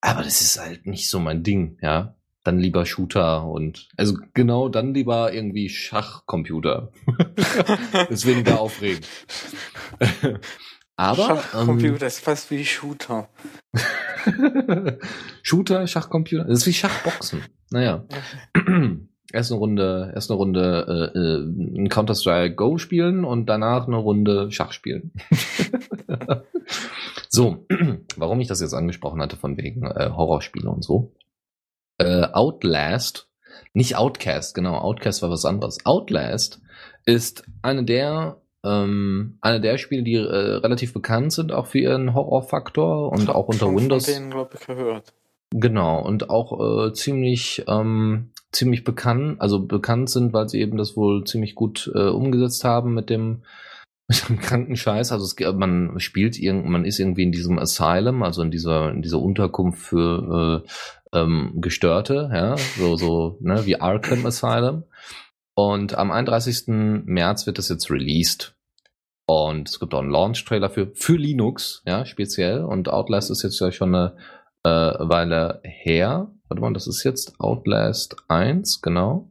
[0.00, 2.15] aber das ist halt nicht so mein Ding, ja
[2.46, 6.92] dann lieber Shooter und also genau dann lieber irgendwie Schachcomputer.
[8.08, 9.06] ist weniger aufregend.
[10.96, 13.28] Aber Schachcomputer ähm, ist fast wie Shooter.
[15.42, 17.42] Shooter, Schachcomputer, das ist wie Schachboxen.
[17.70, 18.04] Naja.
[19.32, 23.96] erst eine Runde, erst eine Runde äh, äh, ein Counter-Strike Go spielen und danach eine
[23.96, 25.12] Runde Schach spielen.
[27.28, 27.66] so,
[28.16, 31.12] warum ich das jetzt angesprochen hatte von wegen äh, Horrorspiele und so
[31.98, 33.28] äh, Outlast,
[33.72, 35.78] nicht Outcast, genau, Outcast war was anderes.
[35.84, 36.60] Outlast
[37.04, 42.14] ist eine der ähm, eine der Spiele, die äh, relativ bekannt sind, auch für ihren
[42.14, 44.06] Horrorfaktor und auch unter Windows.
[44.06, 45.12] Von denen, glaube ich, gehört.
[45.50, 50.96] Genau, und auch äh, ziemlich, ähm, ziemlich bekannt, also bekannt sind, weil sie eben das
[50.96, 53.42] wohl ziemlich gut äh, umgesetzt haben mit dem,
[54.08, 55.12] mit dem kranken Scheiß.
[55.12, 59.02] Also es, man spielt irgend, man ist irgendwie in diesem Asylum, also in dieser, in
[59.02, 60.68] dieser Unterkunft für äh,
[61.16, 64.84] ähm, Gestörte, ja, so, so, ne, wie Arkham Asylum.
[65.54, 66.64] Und am 31.
[67.06, 68.54] März wird das jetzt released.
[69.26, 72.62] Und es gibt auch einen Launch-Trailer für, für Linux, ja, speziell.
[72.62, 74.16] Und Outlast ist jetzt ja schon eine
[74.62, 76.30] äh, Weile her.
[76.48, 79.30] Warte mal, das ist jetzt Outlast 1, genau.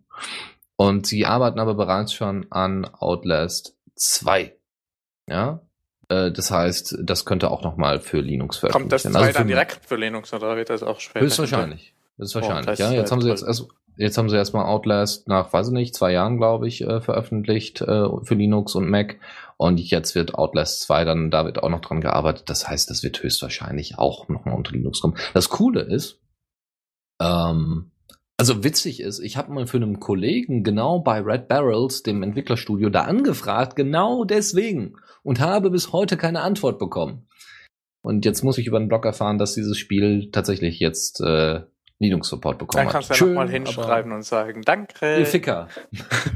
[0.75, 4.53] Und sie arbeiten aber bereits schon an Outlast 2.
[5.29, 5.61] Ja,
[6.07, 9.13] das heißt, das könnte auch nochmal für Linux veröffentlicht werden.
[9.13, 11.25] Kommt das 2 also dann direkt für Linux oder wird das auch später?
[11.25, 11.93] Höchstwahrscheinlich.
[12.17, 12.91] Das ist wahrscheinlich, oh, ja.
[12.91, 16.11] Jetzt haben sie jetzt erst, jetzt haben sie erstmal Outlast nach, weiß ich nicht, zwei
[16.13, 19.17] Jahren, glaube ich, äh, veröffentlicht äh, für Linux und Mac.
[19.57, 22.49] Und jetzt wird Outlast 2 dann, da wird auch noch dran gearbeitet.
[22.49, 25.17] Das heißt, das wird höchstwahrscheinlich auch nochmal unter Linux kommen.
[25.33, 26.21] Das Coole ist,
[27.21, 27.91] ähm,
[28.37, 32.89] Also witzig ist, ich habe mal für einen Kollegen genau bei Red Barrels, dem Entwicklerstudio,
[32.89, 34.95] da angefragt, genau deswegen.
[35.25, 37.27] Und habe bis heute keine Antwort bekommen.
[38.03, 41.61] Und jetzt muss ich über den Blog erfahren, dass dieses Spiel tatsächlich jetzt äh,
[41.97, 43.19] Linux-Support bekommen Dann kannst du hat.
[43.21, 45.17] ja nochmal hinschreiben und sagen, danke.
[45.17, 45.67] Ihr Ficker.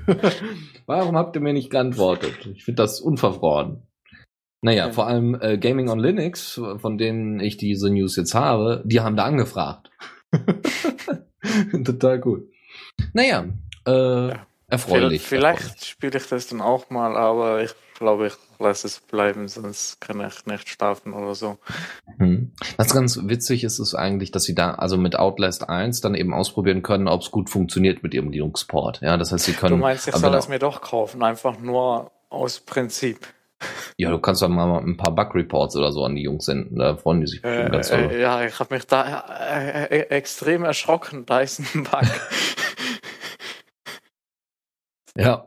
[0.87, 2.33] Warum habt ihr mir nicht geantwortet?
[2.55, 3.83] Ich finde das unverfroren.
[4.61, 4.91] Naja, Ja.
[4.91, 9.15] vor allem äh, Gaming on Linux, von denen ich diese News jetzt habe, die haben
[9.15, 9.91] da angefragt.
[11.85, 12.49] Total cool.
[13.13, 13.45] Naja,
[13.85, 14.33] äh,
[14.67, 15.21] erfreulich.
[15.21, 19.99] Vielleicht spiele ich das dann auch mal, aber ich glaube, ich lasse es bleiben, sonst
[20.01, 21.57] kann ich nicht schlafen oder so.
[22.17, 22.51] Hm.
[22.77, 26.33] Was ganz witzig ist, ist eigentlich, dass sie da also mit Outlast 1 dann eben
[26.33, 29.01] ausprobieren können, ob es gut funktioniert mit ihrem Linux-Port.
[29.01, 29.75] Ja, das heißt, sie können.
[29.75, 33.19] Du meinst, ich aber soll es mir doch kaufen, einfach nur aus Prinzip.
[33.97, 36.77] Ja, du kannst dann mal ein paar Bug-Reports oder so an die Jungs senden.
[36.77, 37.99] Da freuen die sich bestimmt Äh, ganz doll.
[38.11, 41.25] äh, ja, ich habe mich da äh, äh, extrem erschrocken.
[41.25, 42.01] Da ist ein Bug.
[45.17, 45.45] Ja.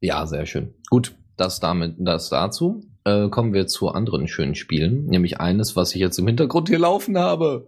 [0.00, 0.74] Ja, sehr schön.
[0.90, 2.80] Gut, das damit, das dazu.
[3.04, 6.78] Äh, kommen wir zu anderen schönen Spielen, nämlich eines, was ich jetzt im Hintergrund hier
[6.78, 7.66] laufen habe.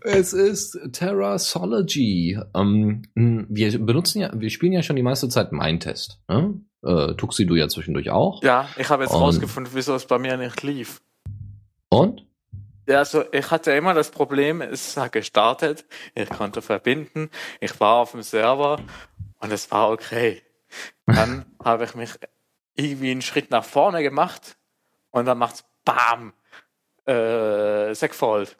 [0.00, 2.38] Es ist Terrasology.
[2.54, 6.20] Ähm, wir benutzen ja, wir spielen ja schon die meiste Zeit Mindtest.
[6.28, 6.60] Ne?
[6.82, 8.42] Äh, Tuxi, du ja zwischendurch auch.
[8.42, 11.00] ja, ich habe jetzt Und- rausgefunden, wieso es bei mir nicht lief.
[11.90, 12.26] Und?
[12.88, 17.28] Ja, also ich hatte immer das Problem, es hat gestartet, ich konnte verbinden,
[17.60, 18.80] ich war auf dem Server
[19.40, 20.42] und es war okay.
[21.06, 22.10] Dann habe ich mich
[22.74, 24.56] irgendwie einen Schritt nach vorne gemacht
[25.10, 26.32] und dann macht's BAM!
[27.06, 28.56] Äh, Segfold.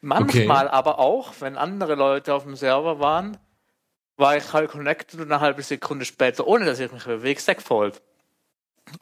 [0.00, 3.36] Manchmal aber auch, wenn andere Leute auf dem Server waren,
[4.16, 8.02] war ich halt connected und eine halbe Sekunde später, ohne dass ich mich bewege, Segfold.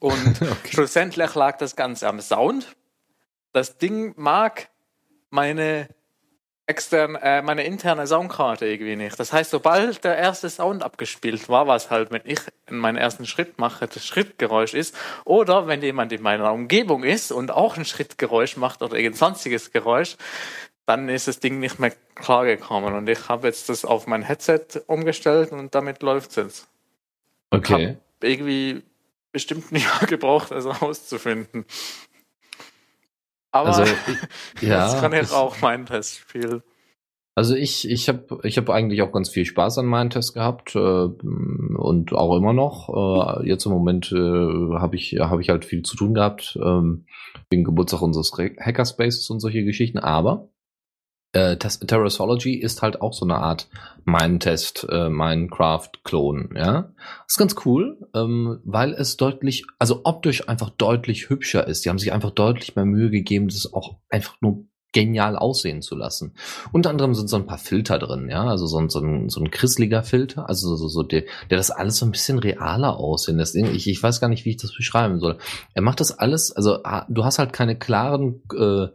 [0.01, 2.75] Und schlussendlich lag das Ganze am Sound.
[3.53, 4.71] Das Ding mag
[5.31, 5.89] meine
[6.67, 9.19] externe, äh, meine interne Soundkarte irgendwie nicht.
[9.21, 13.59] Das heißt, sobald der erste Sound abgespielt war, was halt, wenn ich meinen ersten Schritt
[13.59, 18.57] mache, das Schrittgeräusch ist, oder wenn jemand in meiner Umgebung ist und auch ein Schrittgeräusch
[18.57, 20.17] macht oder irgendein sonstiges Geräusch,
[20.87, 22.95] dann ist das Ding nicht mehr klargekommen.
[22.95, 26.69] Und ich habe jetzt das auf mein Headset umgestellt und damit läuft's jetzt.
[27.51, 27.97] Okay.
[28.23, 28.83] Irgendwie
[29.33, 31.67] bestimmt ein Jahr gebraucht, das auszufinden.
[33.55, 34.79] Aber Also, ich, ja.
[34.79, 36.63] das kann das- auch meinen Test spielen.
[37.37, 40.77] Also ich, ich habe ich hab eigentlich auch ganz viel Spaß an meinen Test gehabt
[40.77, 43.41] äh, und auch immer noch.
[43.43, 44.17] Äh, jetzt im Moment äh,
[44.79, 47.07] habe ich, hab ich halt viel zu tun gehabt, ähm,
[47.51, 49.99] wegen Geburtstag unseres Re- Hackerspaces und solche Geschichten.
[49.99, 50.49] Aber
[51.35, 53.69] äh, Terrasology ist halt auch so eine Art
[54.05, 56.51] Minetest, äh, Minecraft-Klon.
[56.57, 56.93] Ja,
[57.27, 61.85] ist ganz cool, ähm, weil es deutlich, also optisch einfach deutlich hübscher ist.
[61.85, 65.97] Die haben sich einfach deutlich mehr Mühe gegeben, das auch einfach nur genial aussehen zu
[65.97, 66.35] lassen.
[66.71, 69.41] Unter anderem sind so ein paar Filter drin, ja, also so ein, so ein, so
[69.41, 73.39] ein krisseliger Filter, also so, so der, der das alles so ein bisschen realer aussehen
[73.39, 73.57] lässt.
[73.57, 75.39] Ich, ich weiß gar nicht, wie ich das beschreiben soll.
[75.75, 78.87] Er macht das alles, also ah, du hast halt keine klaren äh,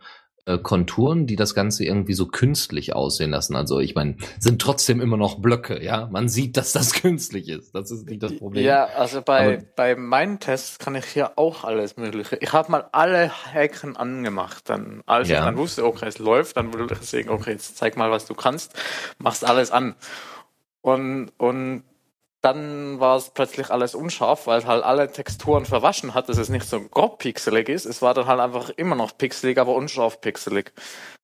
[0.50, 3.56] äh, Konturen, die das Ganze irgendwie so künstlich aussehen lassen.
[3.56, 6.08] Also ich meine, sind trotzdem immer noch Blöcke, ja.
[6.12, 7.74] Man sieht, dass das künstlich ist.
[7.76, 8.66] Das ist nicht das Problem.
[8.66, 12.38] Ja, also bei, Aber- bei meinen Tests kann ich hier auch alles Mögliche.
[12.38, 14.70] Ich habe mal alle Hacken angemacht.
[14.70, 15.40] Dann, als Ja.
[15.40, 18.26] ich dann wusste, okay, es läuft, dann würde ich sagen, okay, jetzt zeig mal, was
[18.26, 18.74] du kannst,
[19.20, 19.96] machst alles an.
[20.82, 21.84] Und, und
[22.42, 26.48] dann war es plötzlich alles unscharf, weil es halt alle Texturen verwaschen hat, dass es
[26.50, 27.86] nicht so grob pixelig ist.
[27.86, 30.72] Es war dann halt einfach immer noch pixelig, aber unscharf pixelig.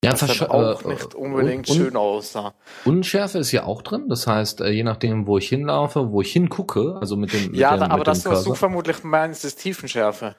[0.04, 2.54] ja, Was versch- dann auch äh, nicht unbedingt un- schön aussah.
[2.84, 4.08] Unschärfe ist ja auch drin.
[4.08, 7.56] Das heißt, äh, je nachdem, wo ich hinlaufe, wo ich hingucke, also mit dem, mit
[7.56, 10.36] Ja, da, aber mit das, was du vermutlich meinst, ist Tiefenschärfe.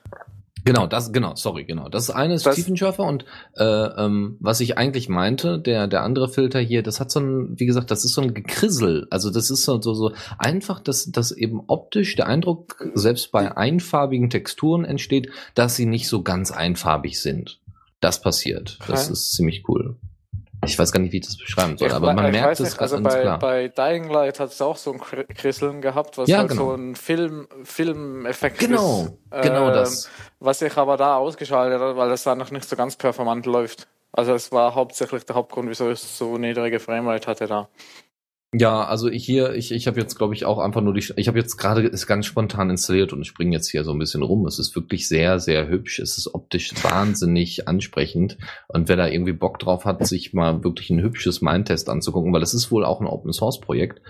[0.67, 1.89] Genau, das, genau, sorry, genau.
[1.89, 3.25] Das eine ist Das- Tiefenschärfer und
[3.55, 7.59] äh, ähm, was ich eigentlich meinte, der, der andere Filter hier, das hat so ein,
[7.59, 9.07] wie gesagt, das ist so ein Gekrissel.
[9.09, 13.55] Also das ist so, so, so einfach, dass, dass eben optisch der Eindruck selbst bei
[13.57, 17.59] einfarbigen Texturen entsteht, dass sie nicht so ganz einfarbig sind.
[17.99, 18.77] Das passiert.
[18.87, 19.13] Das Okay.
[19.13, 19.95] ist ziemlich cool.
[20.65, 22.79] Ich weiß gar nicht, wie ich das beschreiben soll, Ich aber man merkt es nicht,
[22.81, 23.39] also ganz bei, klar.
[23.39, 26.69] bei Dying Light hat es auch so ein Kr- Krisseln gehabt, was Ja, halt genau.
[26.69, 29.41] so ein Film, Filmeffekt Genau, ist.
[29.43, 30.09] genau Ähm, das.
[30.39, 33.87] Was ich aber da ausgeschaltet habe, weil das da noch nicht so ganz performant läuft.
[34.11, 37.69] Also es war hauptsächlich der Hauptgrund, wieso ich so niedrige Framerate hatte da.
[38.53, 41.27] Ja, also ich hier, ich, ich habe jetzt, glaube ich, auch einfach nur die, ich
[41.27, 44.45] habe jetzt gerade es ganz spontan installiert und springe jetzt hier so ein bisschen rum.
[44.45, 45.99] Es ist wirklich sehr, sehr hübsch.
[45.99, 48.37] Es ist optisch wahnsinnig ansprechend.
[48.69, 52.41] Und wer da irgendwie Bock drauf hat, sich mal wirklich ein hübsches Mindtest anzugucken, weil
[52.41, 54.01] es ist wohl auch ein Open Source Projekt,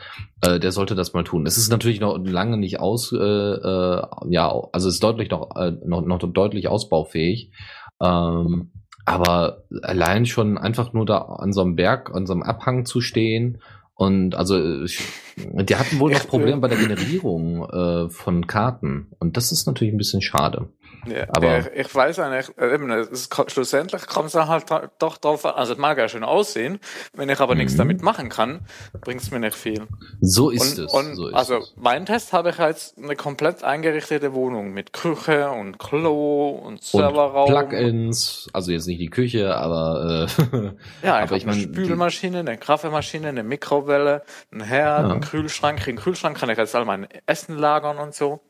[0.41, 1.47] äh, der sollte das mal tun.
[1.47, 5.55] Es ist natürlich noch lange nicht aus, äh, äh, ja, also es ist deutlich noch,
[5.55, 7.51] äh, noch, noch deutlich ausbaufähig.
[7.99, 8.69] Ähm,
[9.07, 13.01] aber allein schon einfach nur da an so einem Berg, an so einem Abhang zu
[13.01, 13.59] stehen
[13.97, 14.99] Und also ich,
[15.35, 19.07] die hatten wohl noch Probleme bei der Generierung äh, von Karten.
[19.17, 20.69] Und das ist natürlich ein bisschen schade.
[21.11, 24.65] Ja, Aber- ich, ich weiß eigentlich, äh, eben, es, schlussendlich kommt es dann halt
[24.99, 26.79] doch drauf an, also es mag ja schön aussehen,
[27.13, 27.77] wenn ich aber nichts Mhm.
[27.77, 28.61] damit machen kann,
[29.01, 29.87] bringt es mir nicht viel.
[30.21, 30.93] So ist und, es.
[30.93, 31.73] und so ist also es.
[31.77, 36.83] mein Test habe ich jetzt eine komplett eingerichtete Wohnung mit Küche und Klo und Und
[36.83, 37.47] Serverraum.
[37.49, 40.69] Plugins, also jetzt nicht die Küche, aber äh, Ja,
[41.01, 45.09] ich aber habe ich eine meine, Spülmaschine, eine Kaffeemaschine, eine Mikrowelle, einen Herd, Ja.
[45.11, 45.85] einen Kühlschrank.
[45.87, 48.41] Im Kühlschrank kann ich jetzt all mein Essen lagern und so.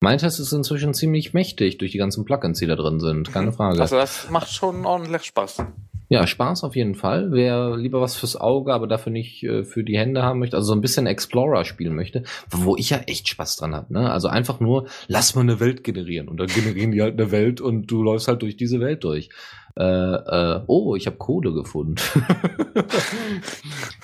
[0.00, 3.32] Mein Test ist inzwischen ziemlich mächtig durch die ganzen Plugins, die da drin sind.
[3.32, 3.80] Keine Frage.
[3.80, 5.64] Also das macht schon ordentlich Spaß.
[6.10, 7.32] Ja, Spaß auf jeden Fall.
[7.32, 10.68] Wer lieber was fürs Auge, aber dafür nicht äh, für die Hände haben möchte, also
[10.68, 13.92] so ein bisschen Explorer spielen möchte, wo ich ja echt Spaß dran habe.
[13.92, 14.10] Ne?
[14.10, 16.28] Also einfach nur, lass mal eine Welt generieren.
[16.28, 19.28] Und dann generieren die halt eine Welt und du läufst halt durch diese Welt durch.
[19.76, 21.96] Äh, äh, oh, ich habe Kohle gefunden.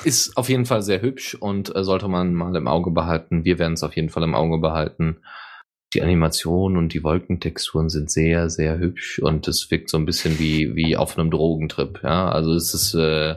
[0.04, 3.46] Ist auf jeden Fall sehr hübsch und äh, sollte man mal im Auge behalten.
[3.46, 5.16] Wir werden es auf jeden Fall im Auge behalten.
[5.94, 10.40] Die Animationen und die Wolkentexturen sind sehr, sehr hübsch und es wirkt so ein bisschen
[10.40, 12.00] wie, wie auf einem Drogentrip.
[12.02, 13.36] Ja, also es ist äh,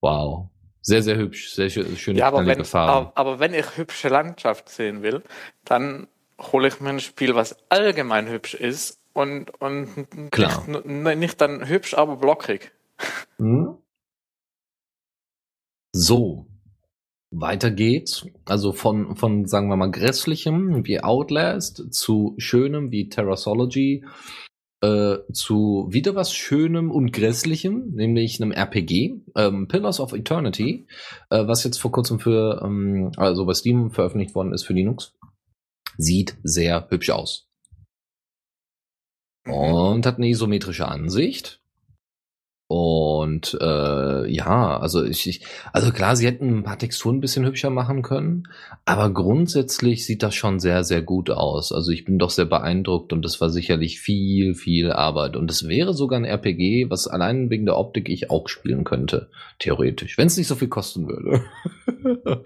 [0.00, 0.50] wow.
[0.82, 3.12] Sehr, sehr hübsch, sehr schö schöne Ja, aber wenn, Farben.
[3.14, 5.22] aber, wenn ich hübsche Landschaft sehen will,
[5.64, 6.06] dann
[6.40, 10.66] hole ich mir ein Spiel, was allgemein hübsch ist und, und Klar.
[10.84, 12.72] Nicht, nicht dann hübsch, aber blockig.
[13.38, 13.76] Hm?
[15.92, 16.46] So.
[17.30, 18.26] Weiter geht's.
[18.44, 24.04] Also von, von, sagen wir mal, grässlichem wie Outlast zu schönem wie Terrasology,
[24.82, 30.86] äh, zu wieder was Schönem und Grässlichem, nämlich einem RPG, ähm, Pillars of Eternity,
[31.28, 35.14] äh, was jetzt vor kurzem für, ähm, also bei Steam veröffentlicht worden ist für Linux.
[35.98, 37.46] Sieht sehr hübsch aus.
[39.46, 41.59] und hat eine isometrische Ansicht.
[42.70, 47.44] Und äh, ja, also ich, ich, also klar, sie hätten ein paar Texturen ein bisschen
[47.44, 48.44] hübscher machen können,
[48.84, 51.72] aber grundsätzlich sieht das schon sehr, sehr gut aus.
[51.72, 55.34] Also ich bin doch sehr beeindruckt und das war sicherlich viel, viel Arbeit.
[55.34, 59.30] Und es wäre sogar ein RPG, was allein wegen der Optik ich auch spielen könnte,
[59.58, 61.42] theoretisch, wenn es nicht so viel kosten würde.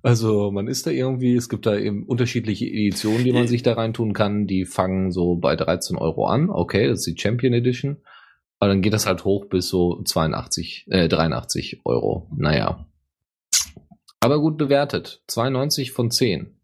[0.00, 3.72] Also man ist da irgendwie, es gibt da eben unterschiedliche Editionen, die man sich da
[3.72, 4.46] reintun kann.
[4.46, 6.50] Die fangen so bei 13 Euro an.
[6.50, 7.96] Okay, das ist die Champion Edition.
[8.60, 12.26] Aber dann geht das halt hoch bis so 82, äh, 83 Euro.
[12.36, 12.86] Naja.
[14.20, 15.22] Aber gut bewertet.
[15.28, 16.58] 92 von 10.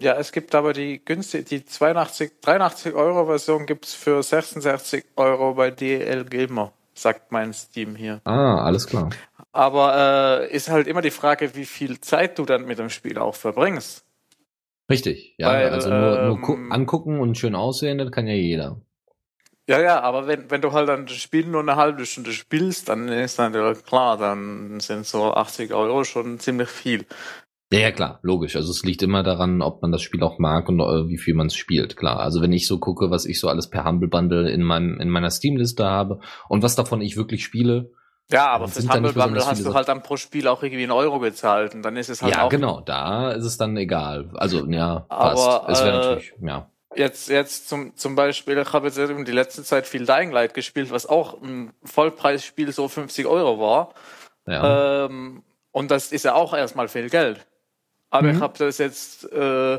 [0.00, 5.54] Ja, es gibt aber die günstige, die 82, 83 Euro Version gibt's für 66 Euro
[5.54, 8.20] bei DL Gamer, sagt mein Steam hier.
[8.24, 9.10] Ah, alles klar.
[9.50, 13.18] Aber äh, ist halt immer die Frage, wie viel Zeit du dann mit dem Spiel
[13.18, 14.04] auch verbringst.
[14.88, 15.34] Richtig.
[15.36, 18.80] Ja, Weil, also nur, nur ähm, angucken und schön aussehen, das kann ja jeder.
[19.68, 22.88] Ja, ja, aber wenn, wenn du halt dann das Spiel nur eine halbe Stunde spielst,
[22.88, 27.04] dann ist natürlich klar, dann sind so 80 Euro schon ziemlich viel.
[27.70, 28.56] Ja, ja, klar, logisch.
[28.56, 31.34] Also es liegt immer daran, ob man das Spiel auch mag und äh, wie viel
[31.34, 32.18] man es spielt, klar.
[32.18, 35.10] Also wenn ich so gucke, was ich so alles per Humble Bundle in meinem in
[35.10, 37.90] meiner Steam-Liste habe und was davon ich wirklich spiele,
[38.30, 41.18] Ja, aber fürs Humble Bundle hast du halt dann pro Spiel auch irgendwie einen Euro
[41.18, 44.30] gezahlt und dann ist es halt ja, auch genau, da ist es dann egal.
[44.32, 45.68] Also, ja, Aber, passt.
[45.68, 46.70] es wäre äh, natürlich, ja.
[46.94, 50.54] Jetzt, jetzt zum, zum Beispiel, ich habe jetzt eben die letzte Zeit viel Dying Light
[50.54, 53.94] gespielt, was auch ein Vollpreisspiel so 50 Euro war.
[54.46, 55.04] ja.
[55.04, 57.46] Ähm, und das ist ja auch erstmal viel Geld.
[58.10, 58.36] Aber Mhm.
[58.36, 59.78] ich habe das jetzt äh,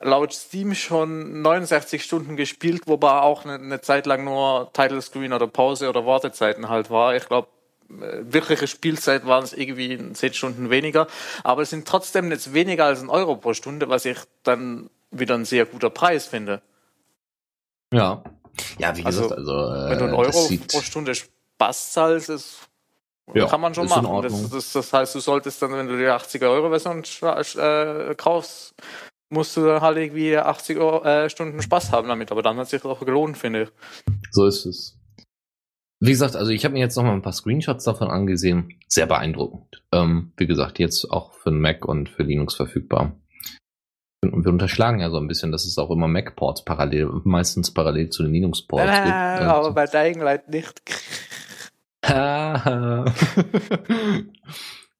[0.00, 5.32] laut Steam schon 69 Stunden gespielt, wobei auch eine, eine Zeit lang nur Title Screen
[5.32, 7.16] oder Pause oder Wartezeiten halt war.
[7.16, 7.48] Ich glaube,
[7.88, 11.06] wirkliche Spielzeit waren es irgendwie 10 Stunden weniger.
[11.44, 15.34] Aber es sind trotzdem jetzt weniger als ein Euro pro Stunde, was ich dann wieder
[15.34, 16.62] ein sehr guter Preis finde.
[17.92, 18.22] ja.
[18.78, 22.68] Ja, wie also, gesagt, also äh, Wenn du einen Euro pro Stunde Spaß zahlst, ist,
[23.34, 24.22] Ja, kann man schon machen.
[24.22, 27.02] Das, das, das heißt, du solltest dann, wenn du die 80er-Euro-Version
[27.58, 28.74] äh, kaufst,
[29.30, 32.30] musst du dann halt irgendwie 80 Euro, äh, Stunden Spaß haben damit.
[32.30, 33.68] Aber dann hat sich das auch gelohnt, finde ich.
[34.30, 34.98] So ist es.
[36.00, 38.80] Wie gesagt, also ich habe mir jetzt noch mal ein paar Screenshots davon angesehen.
[38.88, 39.82] Sehr beeindruckend.
[39.92, 43.16] Ähm, wie gesagt, jetzt auch für den Mac und für Linux verfügbar.
[44.24, 48.10] Und wir unterschlagen ja so ein bisschen, dass es auch immer Mac-Ports parallel, meistens parallel
[48.10, 49.14] zu den Linux-Ports Äh, gibt.
[49.14, 50.80] aber Und- bei Dying nicht.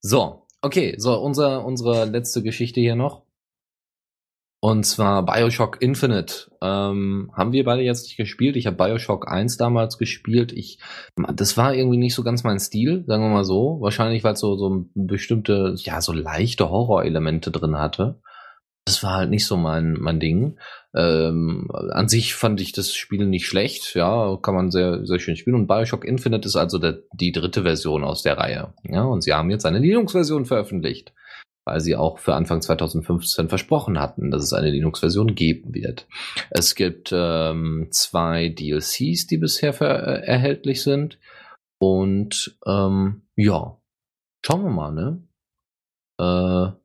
[0.01, 3.23] so, okay, so, unser, unsere letzte Geschichte hier noch.
[4.65, 6.53] Und zwar Bioshock Infinite.
[6.63, 8.55] Ähm, haben wir beide jetzt nicht gespielt.
[8.55, 10.53] Ich habe Bioshock 1 damals gespielt.
[10.53, 10.79] Ich,
[11.35, 13.79] das war irgendwie nicht so ganz mein Stil, sagen wir mal so.
[13.81, 18.21] Wahrscheinlich, weil es so, so bestimmte, ja, so leichte Horrorelemente drin hatte.
[18.85, 20.59] Das war halt nicht so mein, mein Ding.
[20.95, 25.37] Ähm, an sich fand ich das Spiel nicht schlecht, ja, kann man sehr, sehr schön
[25.37, 25.57] spielen.
[25.57, 28.75] Und Bioshock Infinite ist also der, die dritte Version aus der Reihe.
[28.85, 31.15] Ja, und sie haben jetzt eine Linux-Version veröffentlicht,
[31.65, 36.09] weil sie auch für Anfang 2015 versprochen hatten, dass es eine Linux-Version geben wird.
[36.51, 41.19] Es gibt ähm, zwei DLCs, die bisher äh, erhältlich sind.
[41.79, 43.81] Und ähm, ja,
[44.45, 45.23] schauen wir mal, ne?
[46.21, 46.82] Äh,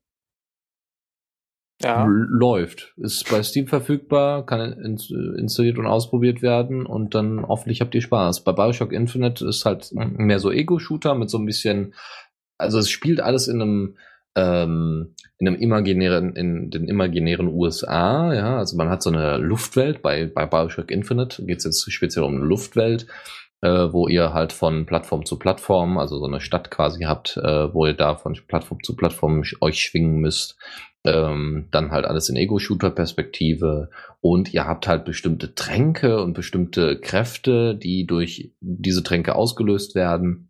[1.83, 2.07] Ja.
[2.07, 2.93] läuft.
[2.97, 8.01] Ist bei Steam verfügbar, kann ins installiert und ausprobiert werden und dann hoffentlich habt ihr
[8.01, 8.43] Spaß.
[8.43, 11.93] Bei Bioshock Infinite ist halt mehr so Ego-Shooter mit so ein bisschen,
[12.57, 13.97] also es spielt alles in einem
[14.37, 20.03] ähm, in einem imaginären, in den imaginären USA, ja, also man hat so eine Luftwelt,
[20.03, 23.07] bei, bei Bioshock Infinite geht es jetzt speziell um eine Luftwelt,
[23.67, 27.73] äh, wo ihr halt von Plattform zu Plattform, also so eine Stadt quasi habt, äh,
[27.73, 30.57] wo ihr da von Plattform zu Plattform euch schwingen müsst.
[31.03, 33.89] Ähm, dann halt alles in Ego-Shooter-Perspektive
[34.19, 40.49] und ihr habt halt bestimmte Tränke und bestimmte Kräfte, die durch diese Tränke ausgelöst werden.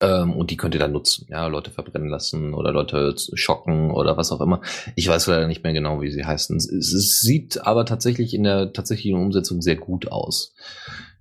[0.00, 1.26] Ähm, und die könnt ihr dann nutzen.
[1.28, 4.60] Ja, Leute verbrennen lassen oder Leute schocken oder was auch immer.
[4.96, 6.56] Ich weiß leider nicht mehr genau, wie sie heißen.
[6.56, 10.54] Es, es sieht aber tatsächlich in der tatsächlichen Umsetzung sehr gut aus.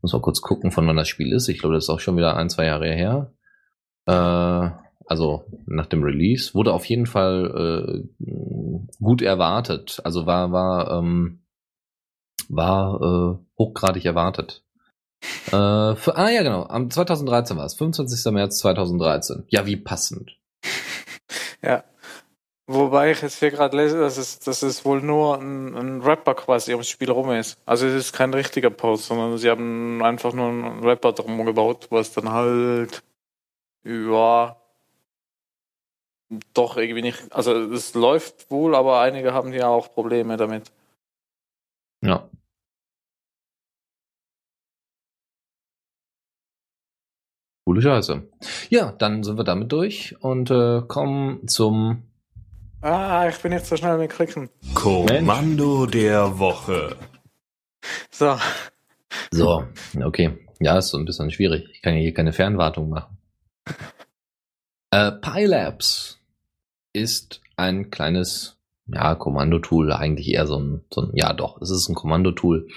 [0.04, 1.48] Muss mal kurz gucken, von wann das Spiel ist.
[1.48, 3.34] Ich glaube, das ist auch schon wieder ein, zwei Jahre her.
[4.06, 4.70] Äh,
[5.06, 6.54] also nach dem Release.
[6.54, 8.26] Wurde auf jeden Fall äh,
[9.02, 10.02] gut erwartet.
[10.04, 11.44] Also war, war, ähm,
[12.50, 14.64] war äh, hochgradig erwartet.
[15.48, 16.66] Äh, für, ah ja, genau.
[16.68, 17.76] Am 2013 war es.
[17.76, 18.32] 25.
[18.34, 19.46] März 2013.
[19.48, 20.38] Ja, wie passend.
[21.62, 21.86] Ja.
[22.68, 26.34] Wobei ich jetzt hier gerade lese, dass es, dass es wohl nur ein, ein Rapper
[26.34, 27.60] quasi ums Spiel rum ist.
[27.66, 31.88] Also es ist kein richtiger Post, sondern sie haben einfach nur einen Rapper drum gebaut,
[31.90, 33.04] was dann halt
[33.84, 34.56] ja
[36.54, 37.32] doch irgendwie nicht.
[37.34, 40.72] Also es läuft wohl, aber einige haben ja auch Probleme damit.
[42.02, 42.30] Ja.
[47.66, 48.24] Coole Scheiße.
[48.70, 52.04] Ja, dann sind wir damit durch und äh, kommen zum
[52.84, 54.50] Ah, ich bin nicht so schnell mit Klicken.
[54.74, 56.98] Kommando der Woche.
[58.12, 58.38] So.
[59.32, 59.64] So,
[60.04, 60.38] okay.
[60.60, 61.70] Ja, ist so ein bisschen schwierig.
[61.72, 63.18] Ich kann ja hier keine Fernwartung machen.
[64.92, 66.20] Äh, PyLabs
[66.92, 68.58] ist ein kleines,
[68.88, 72.68] ja, Kommandotool, eigentlich eher so ein, so ein, ja doch, es ist ein Kommandotool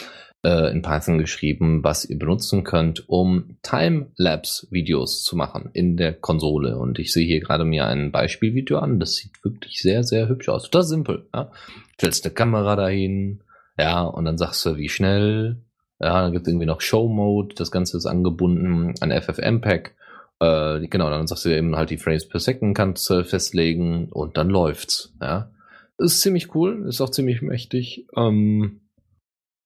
[0.47, 6.79] äh, in Python geschrieben, was ihr benutzen könnt, um Timelapse-Videos zu machen in der Konsole.
[6.79, 10.49] Und ich sehe hier gerade mir ein Beispielvideo an, das sieht wirklich sehr, sehr hübsch
[10.49, 10.63] aus.
[10.63, 11.51] Total simpel, ja.
[11.95, 13.43] Stellst eine Kamera dahin,
[13.77, 15.63] ja, und dann sagst du, wie schnell,
[15.99, 19.97] ja, dann gibt es irgendwie noch Show Mode, das Ganze ist angebunden an FFmpeg.
[20.39, 24.37] Äh, genau, dann sagst du eben halt die Frames per Second kannst du festlegen und
[24.37, 25.13] dann läuft's.
[25.21, 25.51] Ja,
[25.99, 28.83] ist ziemlich cool, ist auch ziemlich mächtig ähm,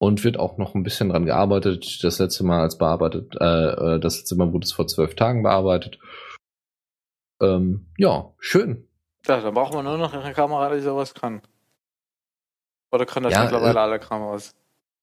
[0.01, 2.03] und wird auch noch ein bisschen dran gearbeitet.
[2.03, 5.43] Das letzte Mal als bearbeitet, äh, äh, das letzte Mal wurde es vor zwölf Tagen
[5.43, 5.99] bearbeitet.
[7.43, 8.89] Ähm, ja, schön.
[9.27, 11.43] Ja, dann brauchen wir nur noch eine Kamera, die sowas kann.
[12.91, 14.55] Oder können das Ja, mittlerweile äh, alle Kameras?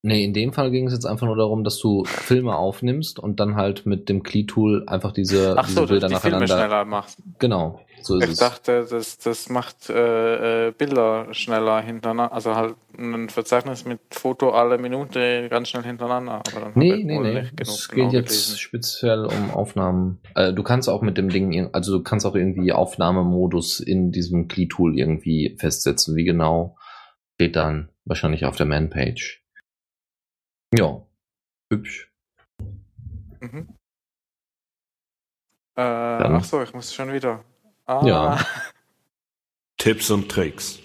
[0.08, 3.40] Nee, in dem Fall ging es jetzt einfach nur darum, dass du Filme aufnimmst und
[3.40, 6.66] dann halt mit dem Key-Tool einfach diese, Ach diese so, Bilder dass die Filme nacheinander.
[6.68, 7.18] schneller macht.
[7.40, 8.38] Genau, so ist Ich es.
[8.40, 14.52] dachte, das, das macht äh, äh, Bilder schneller hintereinander, also halt ein Verzeichnis mit Foto
[14.52, 16.42] alle Minute ganz schnell hintereinander.
[16.56, 17.44] Aber Nee, ich nee, nee.
[17.60, 18.58] Es genau geht jetzt gelesen.
[18.58, 20.20] speziell um Aufnahmen.
[20.36, 24.48] Äh, du kannst auch mit dem Ding, also du kannst auch irgendwie Aufnahmemodus in diesem
[24.48, 26.16] Key-Tool irgendwie festsetzen.
[26.16, 26.78] Wie genau
[27.36, 29.44] steht dann wahrscheinlich auf der Man-Page.
[30.76, 31.02] Ja,
[31.72, 32.12] hübsch.
[33.40, 33.68] Mhm.
[35.76, 37.44] Äh, ach so, ich muss schon wieder.
[37.86, 38.46] Ah, Ja.
[39.78, 40.80] Tipps und Tricks.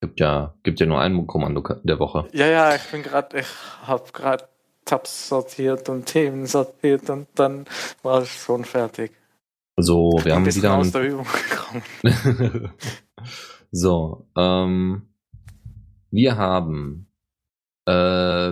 [0.00, 2.28] Gibt ja, gibt ja nur ein Kommando der Woche.
[2.32, 3.46] ja, ja, ich bin gerade, ich
[3.82, 4.48] habe gerade
[4.84, 7.66] Tabs sortiert und Themen sortiert und dann
[8.02, 9.12] war ich schon fertig.
[9.78, 11.82] So, wir haben wieder aus der Übung gekommen.
[13.70, 15.08] so, ähm,
[16.10, 17.08] wir haben,
[17.86, 17.92] äh,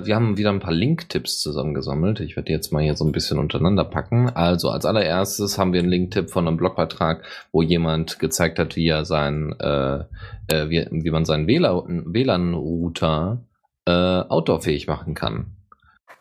[0.07, 2.21] wir haben wieder ein paar Link-Tipps zusammengesammelt.
[2.21, 4.31] Ich werde die jetzt mal hier so ein bisschen untereinander packen.
[4.31, 8.87] Also als allererstes haben wir einen Link-Tipp von einem Blogbeitrag, wo jemand gezeigt hat, wie
[8.87, 10.05] er sein, äh,
[10.47, 13.43] äh, wie, wie man seinen WLAN WLAN-Router
[13.87, 15.57] äh, outdoorfähig machen kann.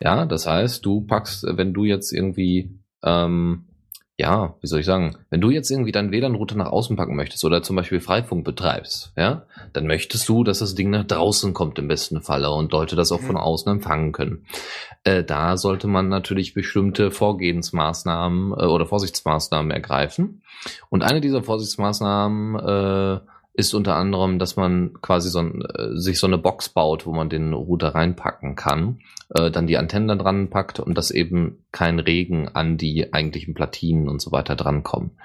[0.02, 3.66] Ja, das heißt, du packst, wenn du jetzt irgendwie ähm,
[4.18, 7.44] ja, wie soll ich sagen, wenn du jetzt irgendwie deinen WLAN-Router nach außen packen möchtest
[7.46, 11.80] oder zum Beispiel Freifunk betreibst, ja, dann möchtest du, dass das Ding nach draußen kommt
[11.80, 13.26] im besten Falle und Leute das auch Mhm.
[13.26, 14.46] von außen empfangen können.
[15.04, 20.44] Äh, da sollte man natürlich bestimmte Vorgehensmaßnahmen äh, oder Vorsichtsmaßnahmen ergreifen.
[20.90, 23.20] Und eine dieser Vorsichtsmaßnahmen äh,
[23.54, 27.14] ist unter anderem, dass man quasi so ein, äh, sich so eine Box baut, wo
[27.14, 29.00] man den Router reinpacken kann,
[29.36, 33.54] äh, dann die Antennen da dran packt und dass eben kein Regen an die eigentlichen
[33.54, 35.20] Platinen und so weiter drankommen.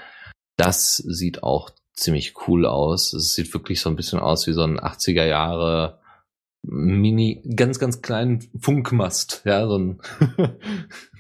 [0.57, 3.13] Das sieht auch ziemlich cool aus.
[3.13, 5.99] Es sieht wirklich so ein bisschen aus wie so ein 80er Jahre
[6.63, 10.01] Mini, ganz, ganz kleinen Funkmast, ja, so ein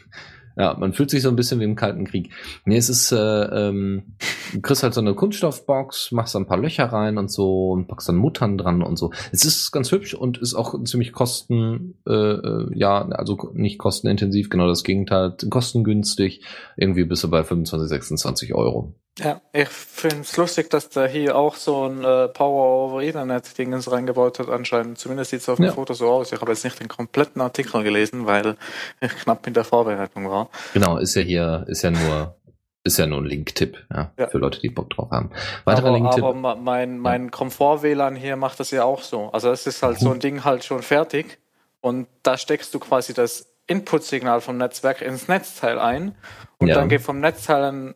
[0.58, 2.30] Ja, man fühlt sich so ein bisschen wie im Kalten Krieg.
[2.64, 4.16] Nee, es ist, äh, ähm,
[4.52, 7.86] du kriegst halt so eine Kunststoffbox, machst da ein paar Löcher rein und so und
[7.86, 9.12] packst dann Muttern dran und so.
[9.30, 14.50] Es ist ganz hübsch und ist auch ziemlich kosten, äh, äh ja, also nicht kostenintensiv,
[14.50, 16.42] genau das Gegenteil, kostengünstig.
[16.76, 18.94] Irgendwie bist du bei 25, 26 Euro.
[19.18, 23.58] Ja, ich finde es lustig, dass der hier auch so ein äh, Power over Ethernet
[23.58, 24.98] Dingens reingebaut hat anscheinend.
[24.98, 25.72] Zumindest sieht es auf dem Ja.
[25.72, 26.30] Foto so aus.
[26.32, 28.56] Ich habe jetzt nicht den kompletten Artikel gelesen, weil
[29.00, 30.48] ich knapp in der Vorbereitung war.
[30.72, 32.36] Genau, ist ja hier, ist ja nur,
[32.84, 34.28] ist ja nur ein Link-Tipp, ja, Ja.
[34.28, 35.30] für Leute, die Bock drauf haben.
[35.64, 36.22] Weiterer aber, Link-Tipp.
[36.24, 39.30] aber mein, mein Komfort-WLAN hier macht das ja auch so.
[39.32, 41.38] Also es ist halt so ein Ding halt schon fertig
[41.80, 46.14] und da steckst du quasi das Input-Signal vom Netzwerk ins Netzteil ein
[46.58, 46.76] und Ja.
[46.76, 47.94] dann geht vom Netzteil dann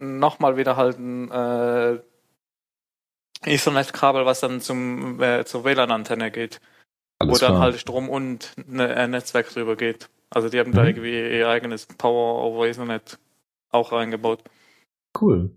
[0.00, 2.00] nochmal wieder halt ein äh,
[3.44, 6.60] Ethernet-Kabel, was dann zum, äh, zur WLAN-Antenne geht,
[7.18, 7.60] Alles wo dann klar.
[7.60, 10.10] halt Strom und ne, ein Netzwerk drüber geht.
[10.30, 10.88] Also die haben da Mhm.
[10.88, 13.18] irgendwie ihr eigenes Power over Ethernet
[13.70, 14.42] auch reingebaut.
[15.18, 15.56] Cool.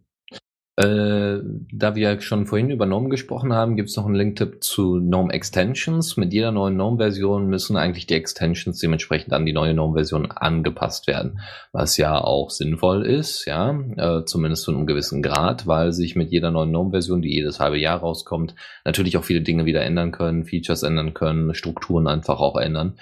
[0.75, 1.37] Äh,
[1.71, 5.31] da wir schon vorhin über GNOME gesprochen haben, gibt es noch einen Link-Tipp zu GNOME
[5.31, 6.17] Extensions.
[6.17, 11.41] Mit jeder neuen GNOME-Version müssen eigentlich die Extensions dementsprechend an die neue GNOME-Version angepasst werden.
[11.73, 16.31] Was ja auch sinnvoll ist, ja, äh, zumindest zu einem gewissen Grad, weil sich mit
[16.31, 20.43] jeder neuen GNOME-Version, die jedes halbe Jahr rauskommt, natürlich auch viele Dinge wieder ändern können,
[20.43, 22.95] Features ändern können, Strukturen einfach auch ändern.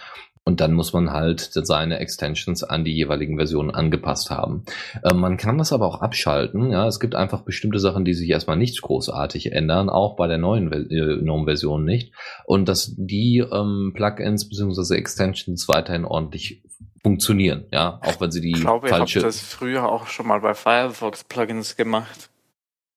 [0.44, 4.64] Und dann muss man halt seine Extensions an die jeweiligen Versionen angepasst haben.
[5.04, 6.72] Äh, man kann das aber auch abschalten.
[6.72, 10.40] Ja, es gibt einfach bestimmte Sachen, die sich erstmal nicht großartig ändern, auch bei der
[10.40, 12.14] neuen äh, GNOME-Version nicht.
[12.46, 14.96] Und dass die ähm, Plugins bzw.
[14.96, 16.64] Extensions weiterhin ordentlich
[17.04, 17.66] funktionieren.
[17.72, 19.20] Ja, auch wenn sie die Ich glaube, ich habe falsche.
[19.20, 22.30] das früher auch schon mal bei Firefox Plugins gemacht.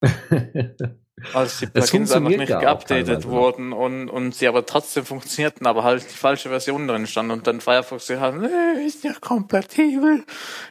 [1.32, 6.02] Als die Plugins einfach nicht geupdatet wurden und, und sie aber trotzdem funktionierten, aber halt
[6.10, 10.24] die falsche Version drin stand und dann Firefox gesagt nee, ist nicht kompatibel.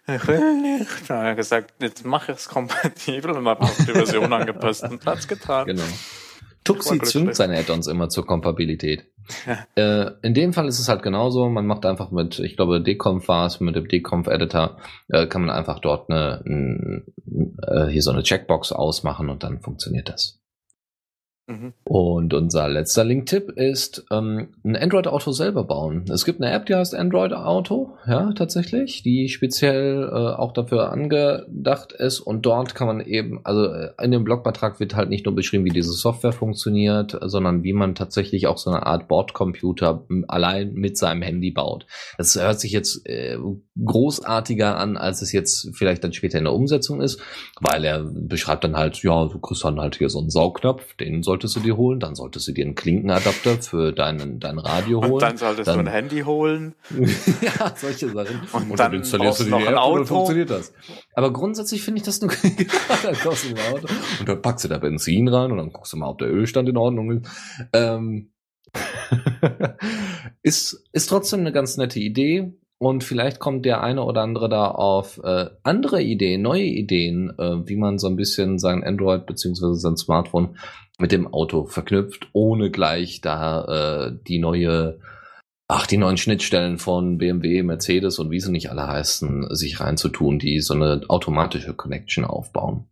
[0.05, 1.09] Ich will nicht.
[1.09, 4.83] Dann hat er gesagt, jetzt mach ich es kompatibel und habe auch die Version angepasst
[4.83, 5.65] und hat's getan.
[5.67, 5.83] Genau.
[6.63, 9.05] Tuxi zwingt seine Add-ons immer zur Kompatibilität.
[9.75, 11.47] Äh, in dem Fall ist es halt genauso.
[11.49, 14.77] Man macht einfach mit, ich glaube, Deconf war es, mit dem Deconf-Editor,
[15.09, 17.05] äh, kann man einfach dort eine, n-
[17.61, 20.39] äh, hier so eine Checkbox ausmachen und dann funktioniert das.
[21.47, 21.73] Mhm.
[21.83, 26.05] Und unser letzter Link-Tipp ist ähm, ein Android-Auto selber bauen.
[26.09, 30.91] Es gibt eine App, die heißt Android Auto, ja, tatsächlich, die speziell äh, auch dafür
[30.91, 32.21] angedacht ist.
[32.21, 35.65] Und dort kann man eben, also äh, in dem Blogbeitrag wird halt nicht nur beschrieben,
[35.65, 40.73] wie diese Software funktioniert, sondern wie man tatsächlich auch so eine Art Bordcomputer m, allein
[40.73, 41.85] mit seinem Handy baut.
[42.17, 43.37] Das hört sich jetzt äh,
[43.83, 47.19] großartiger an, als es jetzt vielleicht dann später in der Umsetzung ist,
[47.59, 51.23] weil er beschreibt dann halt, ja, du kriegst dann halt hier so einen Saugnapf, den
[51.23, 55.11] solltest du dir holen, dann solltest du dir einen Klinkenadapter für deinen, dein Radio holen.
[55.13, 56.75] Und dann solltest Dann- du ein Handy holen.
[57.41, 58.41] ja, solche Sachen.
[58.69, 60.05] Und dann installierst du dir noch ein App und dann Auto.
[60.05, 60.71] funktioniert das.
[61.15, 62.31] Aber grundsätzlich finde ich das nur
[63.03, 63.87] dann kaufst du ein Auto
[64.19, 66.69] und dann packst du da Benzin rein und dann guckst du mal, ob der Ölstand
[66.69, 67.27] in Ordnung ist.
[67.73, 68.29] Ähm,
[70.41, 72.53] ist, ist trotzdem eine ganz nette Idee.
[72.83, 77.65] Und vielleicht kommt der eine oder andere da auf äh, andere Ideen, neue Ideen, äh,
[77.65, 80.57] wie man so ein bisschen sein Android beziehungsweise sein Smartphone
[80.99, 84.99] mit dem Auto verknüpft, ohne gleich da äh, die neue,
[85.69, 90.37] ach, die neuen Schnittstellen von BMW, Mercedes und wie sie nicht alle heißen, sich reinzutun,
[90.37, 92.89] die so eine automatische Connection aufbauen.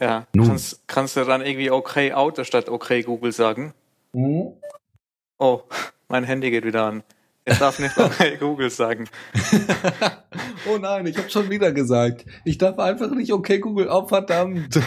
[0.00, 0.26] Ja.
[0.32, 0.46] Nun.
[0.46, 3.74] Kannst, kannst du dann irgendwie okay Auto statt okay Google sagen?
[4.14, 5.64] Oh,
[6.08, 7.02] mein Handy geht wieder an.
[7.50, 9.08] Ich darf nicht okay Google sagen.
[10.70, 12.24] oh nein, ich habe schon wieder gesagt.
[12.44, 14.78] Ich darf einfach nicht okay Google, oh verdammt.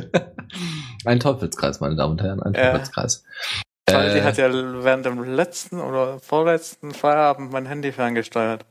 [1.04, 2.72] ein Teufelskreis, meine Damen und Herren, ein Ja.
[2.72, 3.24] Teufelskreis.
[3.88, 8.64] Weil die Äh, hat ja während dem letzten oder vorletzten Feierabend mein Handy ferngesteuert.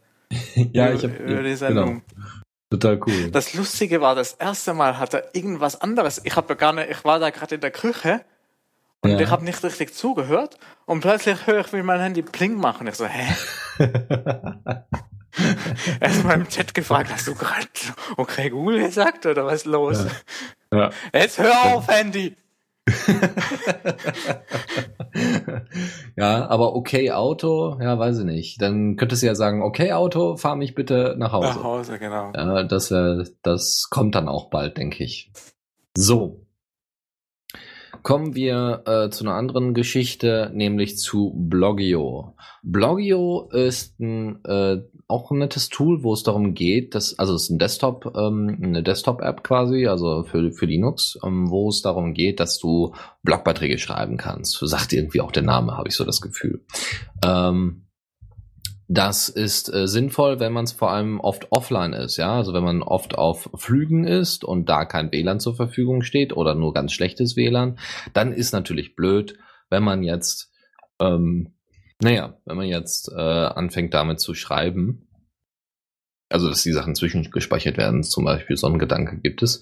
[0.56, 2.04] ja, ich habe über die Sendung.
[2.16, 2.28] Genau,
[2.72, 3.32] total cool.
[3.32, 6.22] Das Lustige war, das erste Mal hat er irgendwas anderes.
[6.24, 8.22] Ich habe ja gar nicht, ich war da gerade in der Küche
[9.02, 9.20] und Ja.
[9.20, 12.88] ich habe nicht richtig zugehört und plötzlich höre ich, wie mein Handy Pling machen.
[12.88, 13.34] Ich so, hä?
[16.02, 17.68] Erst mal im Chat gefragt, hast du gerade
[18.18, 20.06] okay Google gesagt oder was ist los?
[20.74, 20.90] ja.
[21.14, 22.36] Jetzt hör auf, Handy!
[26.16, 28.62] ja, aber okay Auto, ja, weiß ich nicht.
[28.62, 31.48] Dann könntest du ja sagen, okay Auto, fahr mich bitte nach Hause.
[31.48, 32.32] Nach Hause, genau.
[32.36, 32.94] Ja, das,
[33.44, 35.32] das kommt dann auch bald, denke ich.
[35.96, 36.39] So.
[38.10, 42.34] Kommen wir äh, zu einer anderen Geschichte, nämlich zu Blogio.
[42.64, 47.44] Blogio ist ein, äh, auch ein nettes Tool, wo es darum geht, dass, also es
[47.44, 52.16] ist ein Desktop, ähm, eine Desktop-App quasi, also für, für Linux, ähm, wo es darum
[52.16, 54.58] geht, dass du Blogbeiträge schreiben kannst.
[54.60, 56.66] Sagt irgendwie auch der Name, habe ich so das Gefühl.
[57.24, 57.89] Ähm,
[58.92, 62.64] das ist äh, sinnvoll, wenn man es vor allem oft offline ist, ja, also wenn
[62.64, 66.92] man oft auf Flügen ist und da kein WLAN zur Verfügung steht oder nur ganz
[66.92, 67.78] schlechtes WLAN,
[68.14, 69.38] dann ist natürlich blöd,
[69.70, 70.52] wenn man jetzt,
[71.00, 71.54] ähm,
[72.02, 75.08] naja, wenn man jetzt äh, anfängt damit zu schreiben,
[76.28, 79.62] also dass die Sachen zwischengespeichert werden, zum Beispiel so ein Gedanke gibt es.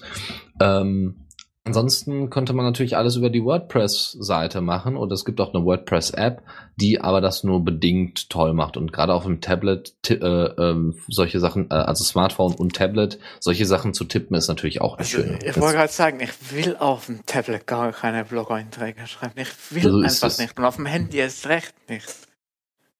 [0.61, 1.26] Ähm,
[1.67, 6.41] Ansonsten könnte man natürlich alles über die WordPress-Seite machen und es gibt auch eine WordPress-App,
[6.77, 11.39] die aber das nur bedingt toll macht und gerade auf dem Tablet äh, äh, solche
[11.39, 15.39] Sachen, äh, also Smartphone und Tablet, solche Sachen zu tippen ist natürlich auch also, schön.
[15.43, 19.33] Ich wollte gerade sagen, ich will auf dem Tablet gar keine Blog-Einträge schreiben.
[19.35, 22.07] Ich will So einfach nicht und auf dem Handy erst recht nicht.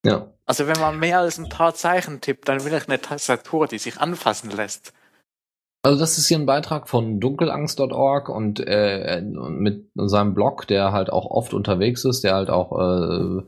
[0.05, 3.67] Ja, Also wenn man mehr als ein paar Zeichen tippt, dann will ich eine Tastatur,
[3.67, 4.93] die sich anfassen lässt.
[5.87, 11.09] Also das ist hier ein Beitrag von dunkelangst.org und äh, mit seinem Blog, der halt
[11.09, 13.43] auch oft unterwegs ist, der halt auch äh,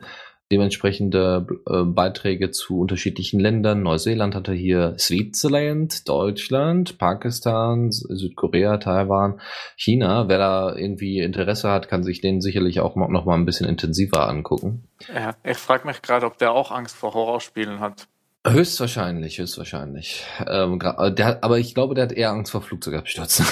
[0.49, 3.83] dementsprechende äh, Beiträge zu unterschiedlichen Ländern.
[3.83, 9.41] Neuseeland hat er hier, Switzerland, Deutschland, Pakistan, Südkorea, Taiwan,
[9.75, 10.29] China.
[10.29, 14.29] Wer da irgendwie Interesse hat, kann sich den sicherlich auch noch mal ein bisschen intensiver
[14.29, 14.87] angucken.
[15.13, 18.07] Ja, ich frage mich gerade, ob der auch Angst vor Horrorspielen hat.
[18.47, 20.23] Höchstwahrscheinlich, höchstwahrscheinlich.
[20.47, 23.45] Ähm, äh, der, hat- aber ich glaube, der hat eher Angst vor Flugzeugabstürzen.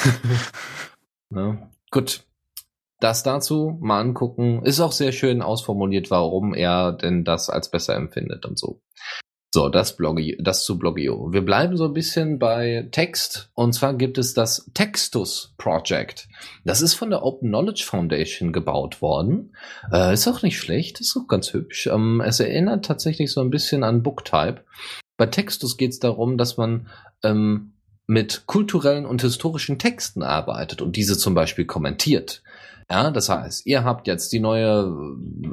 [1.30, 1.70] ne?
[1.92, 2.24] Gut.
[3.00, 4.64] Das dazu mal angucken.
[4.64, 8.82] Ist auch sehr schön ausformuliert, warum er denn das als besser empfindet und so.
[9.58, 11.34] So, das, Bloggi das zu Blogio.
[11.34, 13.49] Wir bleiben so ein bisschen bei Text.
[13.55, 16.30] Und zwar gibt es das Textus Project.
[16.64, 19.55] Das ist von der Open Knowledge Foundation gebaut worden.
[19.91, 21.88] Äh, ist auch nicht schlecht, ist auch ganz hübsch.
[21.88, 24.64] Ähm, es erinnert tatsächlich so ein bisschen an Booktype.
[25.18, 26.86] Bei Textus geht es darum, dass man
[27.24, 27.74] ähm,
[28.05, 32.43] mit kulturellen und historischen Texten arbeitet und diese zum Beispiel kommentiert.
[32.91, 34.95] Ja, das heißt, ihr habt jetzt die neue,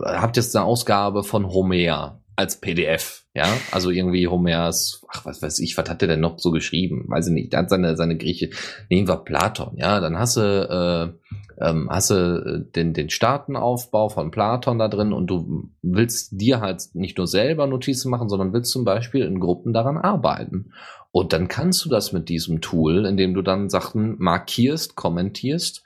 [0.04, 5.60] habt jetzt eine Ausgabe von Homer als PDF, ja, also irgendwie Homers, ach, was weiß
[5.60, 7.04] ich, was hat der denn noch so geschrieben?
[7.08, 8.50] Weiß ich nicht, der hat seine, seine Grieche,
[8.90, 14.08] nehmen wir Platon, ja, dann hast du, äh, ähm, hast du äh, den, den Staatenaufbau
[14.08, 18.52] von Platon da drin und du willst dir halt nicht nur selber Notizen machen, sondern
[18.52, 20.72] willst zum Beispiel in Gruppen daran arbeiten.
[21.12, 25.84] Und dann kannst du das mit diesem Tool, indem du dann Sachen markierst, kommentierst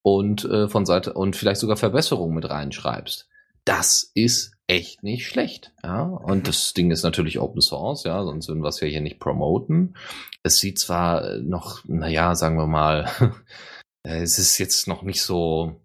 [0.00, 3.28] und äh, von Seite und vielleicht sogar Verbesserungen mit reinschreibst.
[3.64, 6.02] Das ist echt nicht schlecht, ja.
[6.02, 9.20] Und das Ding ist natürlich Open Source, ja, sonst würden wir es ja hier nicht
[9.20, 9.96] promoten.
[10.42, 13.10] Es sieht zwar noch, naja, sagen wir mal,
[14.06, 15.80] äh, es ist jetzt noch nicht so,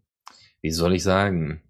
[0.62, 1.62] wie soll ich sagen,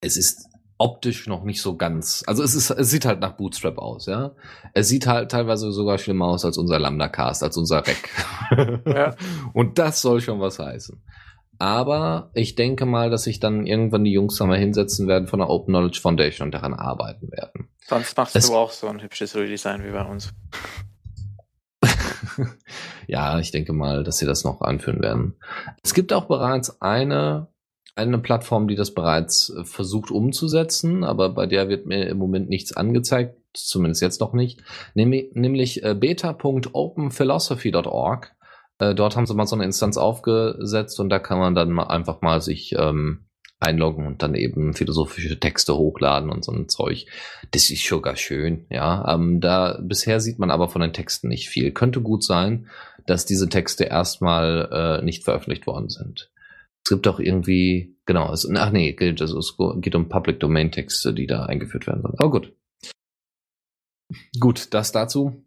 [0.00, 3.78] es ist optisch noch nicht so ganz, also es ist, es sieht halt nach Bootstrap
[3.78, 4.34] aus, ja.
[4.74, 8.10] Es sieht halt teilweise sogar schlimmer aus als unser Lambda-Cast, als unser Rec.
[8.86, 9.16] Ja.
[9.54, 11.02] Und das soll schon was heißen.
[11.58, 15.40] Aber ich denke mal, dass sich dann irgendwann die Jungs da mal hinsetzen werden von
[15.40, 17.68] der Open Knowledge Foundation und daran arbeiten werden.
[17.86, 20.32] Sonst machst Es- du auch so ein hübsches Redesign wie bei uns.
[23.06, 25.36] ja, ich denke mal, dass sie das noch anführen werden.
[25.82, 27.46] Es gibt auch bereits eine,
[27.94, 32.48] eine Plattform, die das bereits äh, versucht umzusetzen, aber bei der wird mir im Moment
[32.50, 34.62] nichts angezeigt, zumindest jetzt noch nicht,
[34.94, 38.35] nämlich, nämlich äh, beta.openphilosophy.org.
[38.78, 41.84] Äh, dort haben sie mal so eine Instanz aufgesetzt und da kann man dann mal
[41.84, 43.26] einfach mal sich ähm,
[43.58, 47.06] einloggen und dann eben philosophische Texte hochladen und so ein Zeug.
[47.52, 49.14] Das ist schon gar schön, ja.
[49.14, 51.72] Ähm, da bisher sieht man aber von den Texten nicht viel.
[51.72, 52.68] Könnte gut sein,
[53.06, 54.68] dass diese Texte erstmal
[55.00, 56.30] äh, nicht veröffentlicht worden sind.
[56.84, 60.70] Es gibt auch irgendwie, genau, es, ach nee, geht, also es geht um Public Domain
[60.70, 62.14] Texte, die da eingeführt werden sollen.
[62.18, 62.52] Aber gut.
[64.38, 65.45] Gut, das dazu.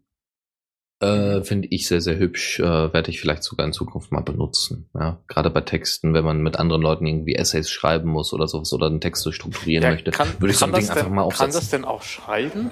[1.00, 2.60] Äh, Finde ich sehr, sehr hübsch.
[2.60, 4.90] Äh, Werde ich vielleicht sogar in Zukunft mal benutzen.
[4.94, 5.18] Ja?
[5.28, 8.86] Gerade bei Texten, wenn man mit anderen Leuten irgendwie Essays schreiben muss oder sowas oder
[8.86, 11.22] einen Text so strukturieren möchte, würde ich so ein kann Ding das einfach denn, mal
[11.22, 11.52] Kann aufsetzen.
[11.60, 12.70] das denn auch schreiben?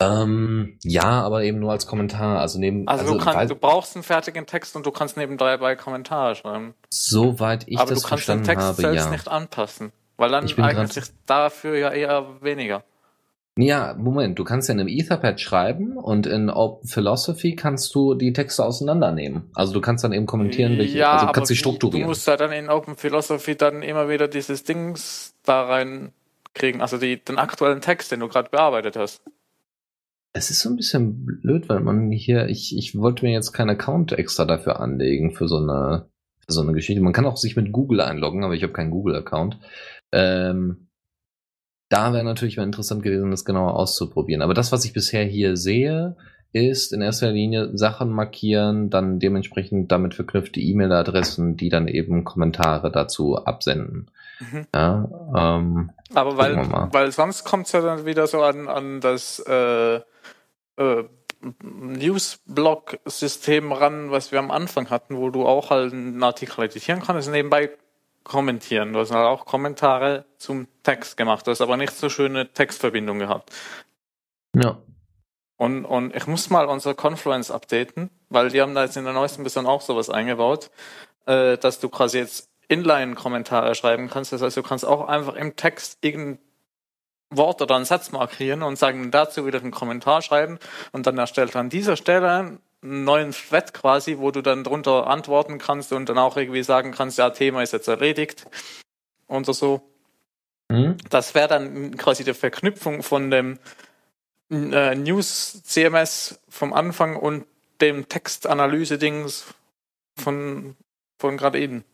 [0.00, 2.40] Ähm, ja, aber eben nur als Kommentar.
[2.40, 5.56] Also neben, Also, also, du, kannst, du brauchst einen fertigen Text und du kannst nebenbei
[5.56, 6.74] bei Kommentare schreiben.
[6.90, 9.10] soweit ich Aber das du kannst den verstanden Text habe, selbst ja.
[9.10, 9.92] nicht anpassen.
[10.16, 12.84] Weil dann eignet sich dafür ja eher weniger.
[13.56, 18.14] Ja, Moment, du kannst ja in einem Etherpad schreiben und in Open Philosophy kannst du
[18.14, 19.50] die Texte auseinandernehmen.
[19.54, 22.02] Also du kannst dann eben kommentieren, welche, ja, also du kannst sie strukturieren.
[22.02, 26.98] Du musst ja dann in Open Philosophy dann immer wieder dieses Dings da reinkriegen, also
[26.98, 29.22] die, den aktuellen Text, den du gerade bearbeitet hast.
[30.32, 33.70] Es ist so ein bisschen blöd, weil man hier, ich, ich wollte mir jetzt keinen
[33.70, 36.08] Account extra dafür anlegen für so eine
[36.44, 37.02] für so eine Geschichte.
[37.02, 39.58] Man kann auch sich mit Google einloggen, aber ich habe keinen Google-Account.
[40.12, 40.83] Ähm,
[41.94, 44.42] da wäre natürlich mal interessant gewesen, das genauer auszuprobieren.
[44.42, 46.16] Aber das, was ich bisher hier sehe,
[46.52, 52.90] ist in erster Linie Sachen markieren, dann dementsprechend damit verknüpfte E-Mail-Adressen, die dann eben Kommentare
[52.90, 54.10] dazu absenden.
[54.40, 54.66] Mhm.
[54.74, 56.56] Ja, ähm, Aber weil,
[56.92, 60.00] weil sonst kommt es ja dann wieder so an, an das äh, äh,
[61.62, 67.30] Newsblog-System ran, was wir am Anfang hatten, wo du auch halt einen Artikel editieren kannst,
[67.30, 67.70] nebenbei
[68.24, 68.92] kommentieren.
[68.92, 71.46] Du hast halt auch Kommentare zum Text gemacht.
[71.46, 73.50] Du hast aber nicht so schöne Textverbindung gehabt.
[74.54, 74.78] Ja.
[75.56, 79.12] Und, und ich muss mal unser Confluence updaten, weil die haben da jetzt in der
[79.12, 80.70] neuesten Version auch sowas eingebaut,
[81.26, 84.32] äh, dass du quasi jetzt Inline-Kommentare schreiben kannst.
[84.32, 86.38] Das heißt, du kannst auch einfach im Text irgendein
[87.30, 90.58] Wort oder einen Satz markieren und sagen, dazu wieder einen Kommentar schreiben
[90.92, 95.06] und dann erstellt er an dieser Stelle einen neuen Thread quasi, wo du dann drunter
[95.06, 98.46] antworten kannst und dann auch irgendwie sagen kannst, ja, Thema ist jetzt erledigt
[99.26, 99.80] und so.
[100.68, 100.96] Mhm.
[101.10, 103.58] Das wäre dann quasi die Verknüpfung von dem
[104.50, 107.46] äh, News CMS vom Anfang und
[107.80, 109.46] dem Textanalyse-Dings
[110.16, 110.76] von,
[111.18, 111.84] von gerade eben.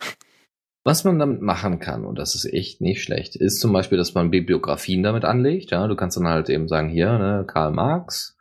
[0.82, 4.14] Was man damit machen kann, und das ist echt nicht schlecht, ist zum Beispiel, dass
[4.14, 5.70] man Bibliografien damit anlegt.
[5.70, 8.36] Ja, du kannst dann halt eben sagen, hier, ne, Karl Marx.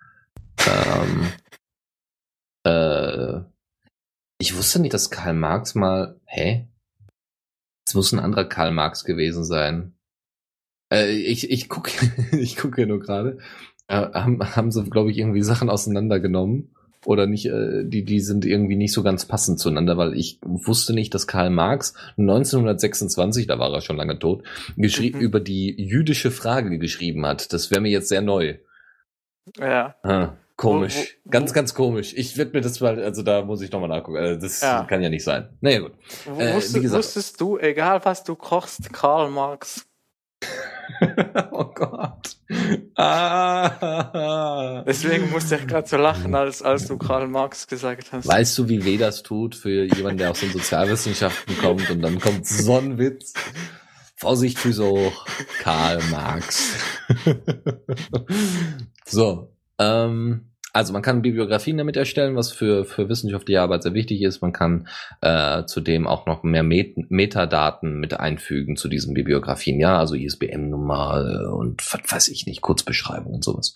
[0.58, 1.28] Ähm,
[2.70, 3.42] äh,
[4.40, 6.20] ich wusste nicht, dass Karl Marx mal.
[6.26, 6.68] Hä?
[7.86, 9.94] Es muss ein anderer Karl Marx gewesen sein.
[10.92, 11.92] Äh, ich ich gucke
[12.38, 13.40] ich gucke nur gerade.
[13.88, 18.46] Äh, haben, haben sie, glaube ich, irgendwie Sachen auseinandergenommen oder nicht, äh, die, die sind
[18.46, 23.58] irgendwie nicht so ganz passend zueinander, weil ich wusste nicht, dass Karl Marx 1926, da
[23.58, 24.44] war er schon lange tot,
[24.76, 25.24] geschrieben mhm.
[25.24, 27.54] über die jüdische Frage geschrieben hat.
[27.54, 28.58] Das wäre mir jetzt sehr neu.
[29.58, 29.96] Ja.
[30.04, 30.96] Ah, komisch.
[30.96, 32.14] Wo, wo, ganz, ganz komisch.
[32.16, 34.18] Ich werde mir das mal, also da muss ich nochmal nachgucken.
[34.18, 34.84] Also das ja.
[34.84, 35.50] kann ja nicht sein.
[35.62, 35.94] Naja, gut.
[36.38, 39.86] Äh, wusstest, gesagt, wusstest du, egal was du kochst, Karl Marx
[41.52, 42.38] oh Gott.
[42.96, 44.84] Ah.
[44.86, 48.28] Deswegen musste ich gerade so lachen, als, als du Karl Marx gesagt hast.
[48.28, 52.20] Weißt du, wie weh das tut für jemanden, der aus den Sozialwissenschaften kommt und dann
[52.20, 53.34] kommt so ein Witz?
[54.16, 55.26] Vorsicht, Füße hoch.
[55.62, 56.74] Karl Marx.
[59.06, 59.56] so.
[59.78, 64.42] Ähm, also man kann Bibliografien damit erstellen, was für, für wissenschaftliche Arbeit sehr wichtig ist.
[64.42, 64.88] Man kann
[65.22, 71.52] äh, zudem auch noch mehr Met Metadaten mit einfügen zu diesen Bibliografien, ja, also ISBN-Nummer
[71.54, 73.74] und was weiß ich nicht, Kurzbeschreibung und sowas.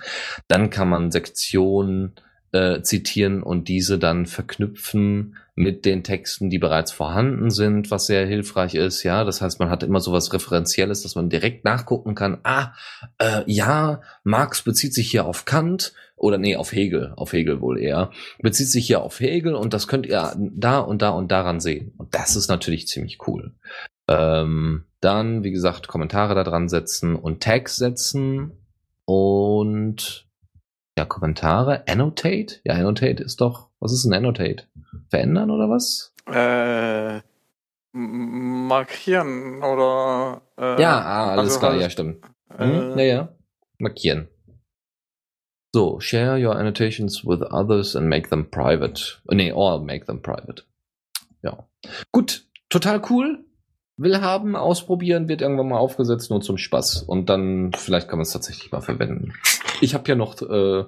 [0.47, 2.13] Dann kann man Sektionen
[2.51, 8.25] äh, zitieren und diese dann verknüpfen mit den Texten, die bereits vorhanden sind, was sehr
[8.25, 9.03] hilfreich ist.
[9.03, 12.39] Ja, das heißt, man hat immer so was Referenzielles, dass man direkt nachgucken kann.
[12.43, 12.73] Ah,
[13.19, 17.79] äh, ja, Marx bezieht sich hier auf Kant oder nee, auf Hegel, auf Hegel wohl
[17.79, 21.59] eher, bezieht sich hier auf Hegel und das könnt ihr da und da und daran
[21.59, 21.93] sehen.
[21.97, 23.53] Und das ist natürlich ziemlich cool.
[24.07, 28.53] Ähm, dann, wie gesagt, Kommentare da dran setzen und Tags setzen
[29.05, 30.27] und
[30.97, 31.83] ja, Kommentare.
[31.87, 32.59] Annotate?
[32.63, 33.69] Ja, Annotate ist doch.
[33.79, 34.65] Was ist ein Annotate?
[35.09, 36.13] Verändern oder was?
[36.27, 37.21] Äh,
[37.93, 40.41] markieren oder.
[40.57, 42.25] Äh, ja, ah, alles also klar, halt, ja, stimmt.
[42.55, 42.97] Hm?
[42.97, 43.29] Äh, ja, ja.
[43.79, 44.27] Markieren.
[45.75, 49.19] So, share your annotations with others and make them private.
[49.31, 50.63] Nee, or make them private.
[51.41, 51.67] Ja.
[52.11, 53.43] Gut, total cool.
[53.97, 57.03] Will haben, ausprobieren, wird irgendwann mal aufgesetzt, nur zum Spaß.
[57.03, 59.33] Und dann, vielleicht kann man es tatsächlich mal verwenden.
[59.83, 60.85] Ich habe ja noch äh,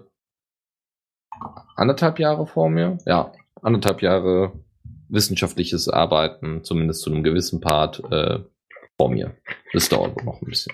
[1.75, 2.97] anderthalb Jahre vor mir.
[3.05, 4.53] Ja, anderthalb Jahre
[5.09, 8.39] wissenschaftliches Arbeiten, zumindest zu einem gewissen Part, äh,
[8.97, 9.35] vor mir.
[9.73, 10.73] Das dauert noch ein bisschen.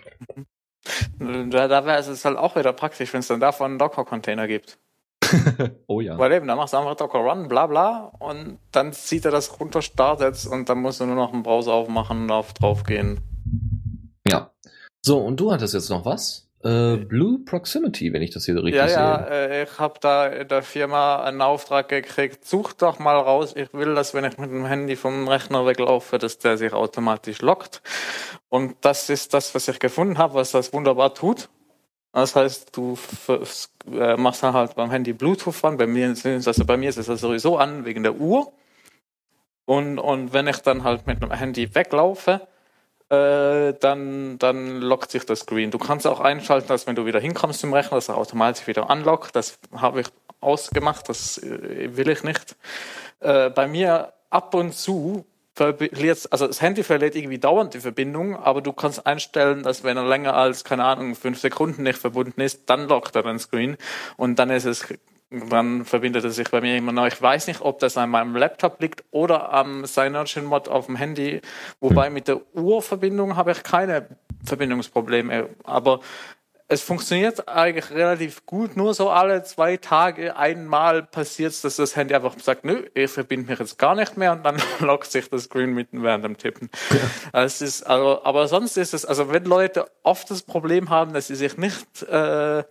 [1.17, 4.77] Da, da wäre es halt auch wieder praktisch, wenn es dann davon einen Docker-Container gibt.
[5.87, 6.15] oh ja.
[6.19, 9.59] Weil eben, da machst du einfach Docker Run, bla bla, und dann zieht er das
[9.59, 13.19] runter, startet und dann musst du nur noch einen Browser aufmachen und auf drauf gehen.
[14.27, 14.51] Ja.
[15.03, 16.50] So, und du hattest jetzt noch was?
[16.63, 18.97] Äh, Blue Proximity, wenn ich das hier so richtig ja, sehe.
[18.97, 22.45] Ja, äh, ich habe da in der Firma einen Auftrag gekriegt.
[22.45, 23.53] Such doch mal raus.
[23.55, 27.41] Ich will, dass wenn ich mit dem Handy vom Rechner weglaufe, dass der sich automatisch
[27.41, 27.81] lockt.
[28.49, 31.49] Und das ist das, was ich gefunden habe, was das wunderbar tut.
[32.13, 32.97] Das heißt, du
[33.91, 35.77] äh, machst dann halt beim Handy Bluetooth an.
[35.77, 38.51] Bei mir, also bei mir ist es also sowieso an wegen der Uhr.
[39.65, 42.47] Und, und wenn ich dann halt mit dem Handy weglaufe,
[43.11, 45.69] äh, dann, dann lockt sich das Screen.
[45.69, 48.89] Du kannst auch einschalten, dass wenn du wieder hinkommst zum Rechner, dass er automatisch wieder
[48.89, 49.35] unlockt.
[49.35, 50.07] Das habe ich
[50.39, 52.55] ausgemacht, das äh, will ich nicht.
[53.19, 58.37] Äh, bei mir ab und zu verliert, also das Handy verliert irgendwie dauernd die Verbindung,
[58.37, 62.39] aber du kannst einstellen, dass wenn er länger als, keine Ahnung, fünf Sekunden nicht verbunden
[62.39, 63.75] ist, dann lockt er den Screen
[64.15, 64.87] und dann ist es
[65.31, 67.07] Dann verbindet er sich bei mir immer noch.
[67.07, 71.41] Ich weiß nicht, ob das an meinem Laptop liegt oder am Synology-Mod auf dem Handy.
[71.79, 74.07] Wobei mit der Uhrverbindung habe ich keine
[74.43, 75.49] Verbindungsprobleme.
[75.63, 76.01] Aber
[76.71, 78.77] es funktioniert eigentlich relativ gut.
[78.77, 83.11] Nur so alle zwei Tage einmal passiert es, dass das Handy einfach sagt, nö, ich
[83.11, 86.37] verbinde mich jetzt gar nicht mehr und dann lockt sich das Screen mitten während dem
[86.37, 86.69] Tippen.
[86.89, 86.97] Ja.
[87.33, 91.27] Also ist, also, aber sonst ist es, also wenn Leute oft das Problem haben, dass
[91.27, 92.63] sie sich nicht äh,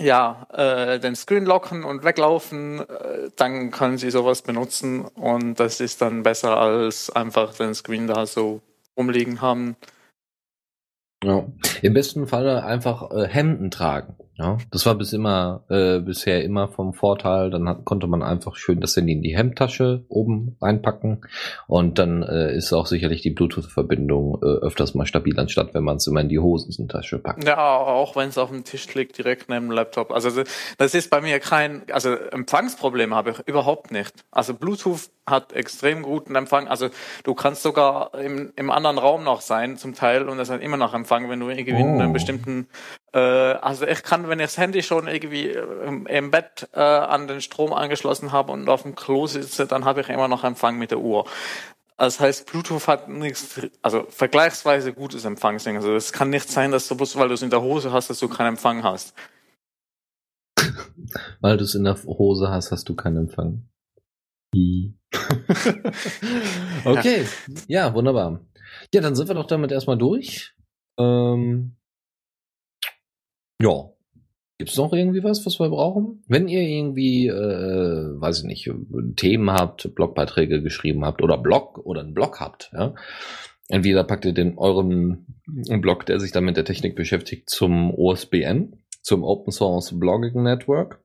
[0.00, 5.80] ja, äh, den Screen locken und weglaufen, äh, dann können Sie sowas benutzen und das
[5.80, 8.60] ist dann besser als einfach den Screen da so
[8.96, 9.76] rumliegen haben.
[11.24, 11.46] Ja.
[11.82, 14.16] Im besten Falle einfach äh, Hemden tragen.
[14.38, 17.50] Ja, das war bis immer, äh, bisher immer vom Vorteil.
[17.50, 21.26] Dann hat, konnte man einfach schön das Handy in die Hemdtasche oben reinpacken
[21.66, 25.96] und dann äh, ist auch sicherlich die Bluetooth-Verbindung äh, öfters mal stabil, anstatt wenn man
[25.96, 27.44] es immer in die Hosentasche packt.
[27.44, 30.12] Ja, auch wenn es auf dem Tisch liegt, direkt neben dem Laptop.
[30.12, 30.44] Also
[30.78, 34.12] das ist bei mir kein, also Empfangsproblem habe ich überhaupt nicht.
[34.30, 36.68] Also Bluetooth hat extrem guten Empfang.
[36.68, 36.90] Also
[37.24, 40.76] du kannst sogar im, im anderen Raum noch sein zum Teil und das hat immer
[40.76, 41.78] noch Empfang, wenn du irgendwie oh.
[41.78, 42.68] in einem bestimmten
[43.07, 47.26] äh, also ich kann, wenn ich das Handy schon irgendwie im, im Bett äh, an
[47.26, 50.78] den Strom angeschlossen habe und auf dem Klo sitze, dann habe ich immer noch Empfang
[50.78, 51.24] mit der Uhr.
[51.96, 55.76] Das heißt, Bluetooth hat nichts, also vergleichsweise gutes Empfangsding.
[55.76, 58.08] Also es kann nicht sein, dass du bloß, weil du es in der Hose hast,
[58.08, 59.14] dass du keinen Empfang hast.
[61.40, 63.68] weil du es in der Hose hast, hast du keinen Empfang.
[66.84, 67.26] okay,
[67.66, 67.86] ja.
[67.86, 68.40] ja, wunderbar.
[68.92, 70.54] Ja, dann sind wir doch damit erstmal durch.
[70.98, 71.77] Ähm,
[73.60, 73.90] ja.
[74.58, 76.24] Gibt's noch irgendwie was, was wir brauchen?
[76.26, 78.70] Wenn ihr irgendwie, äh, weiß ich nicht,
[79.14, 82.94] Themen habt, Blogbeiträge geschrieben habt oder Blog oder einen Blog habt, ja,
[83.68, 88.82] entweder packt ihr den euren Blog, der sich dann mit der Technik beschäftigt, zum OSBN,
[89.00, 91.04] zum Open Source Blogging Network,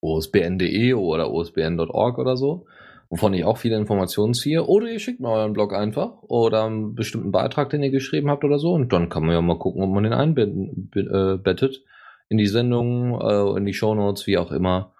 [0.00, 2.66] osbn.de oder osbn.org oder so,
[3.14, 6.96] wovon ich auch viele Informationen ziehe, oder ihr schickt mir euren Blog einfach oder einen
[6.96, 9.84] bestimmten Beitrag, den ihr geschrieben habt oder so, und dann kann man ja mal gucken,
[9.84, 11.84] ob man den einbettet
[12.28, 14.90] in die Sendung, äh, in die Shownotes, wie auch immer.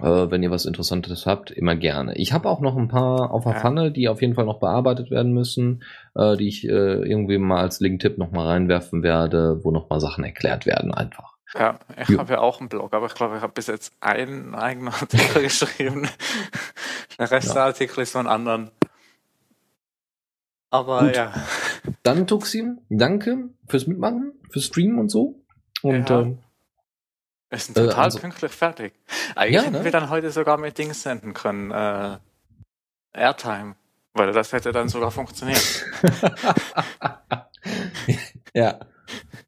[0.00, 2.16] Äh, wenn ihr was Interessantes habt, immer gerne.
[2.16, 3.54] Ich habe auch noch ein paar auf der.
[3.54, 5.82] Pfanne, die auf jeden Fall noch bearbeitet werden müssen,
[6.14, 10.00] äh, die ich äh, irgendwie mal als Link-Tipp noch mal reinwerfen werde, wo noch mal
[10.00, 11.33] Sachen erklärt werden einfach.
[11.56, 12.18] Ja, ich ja.
[12.18, 15.42] habe ja auch einen Blog, aber ich glaube, ich habe bis jetzt einen eigenen Artikel
[15.42, 16.08] geschrieben.
[17.18, 17.54] Der Rest ja.
[17.54, 18.70] der Artikel ist von anderen.
[20.70, 21.16] Aber Gut.
[21.16, 21.32] ja.
[22.02, 25.40] Dann Tuxim, danke fürs Mitmachen, fürs Streamen und so.
[25.82, 26.22] Und ja.
[26.22, 26.38] ähm,
[27.50, 28.94] wir sind total äh, also, pünktlich fertig.
[29.36, 29.84] Eigentlich ja, hätten ne?
[29.84, 31.70] wir dann heute sogar mit Dings senden können.
[31.70, 32.18] Äh,
[33.12, 33.76] Airtime.
[34.12, 35.86] Weil das hätte dann sogar funktioniert.
[38.54, 38.80] ja.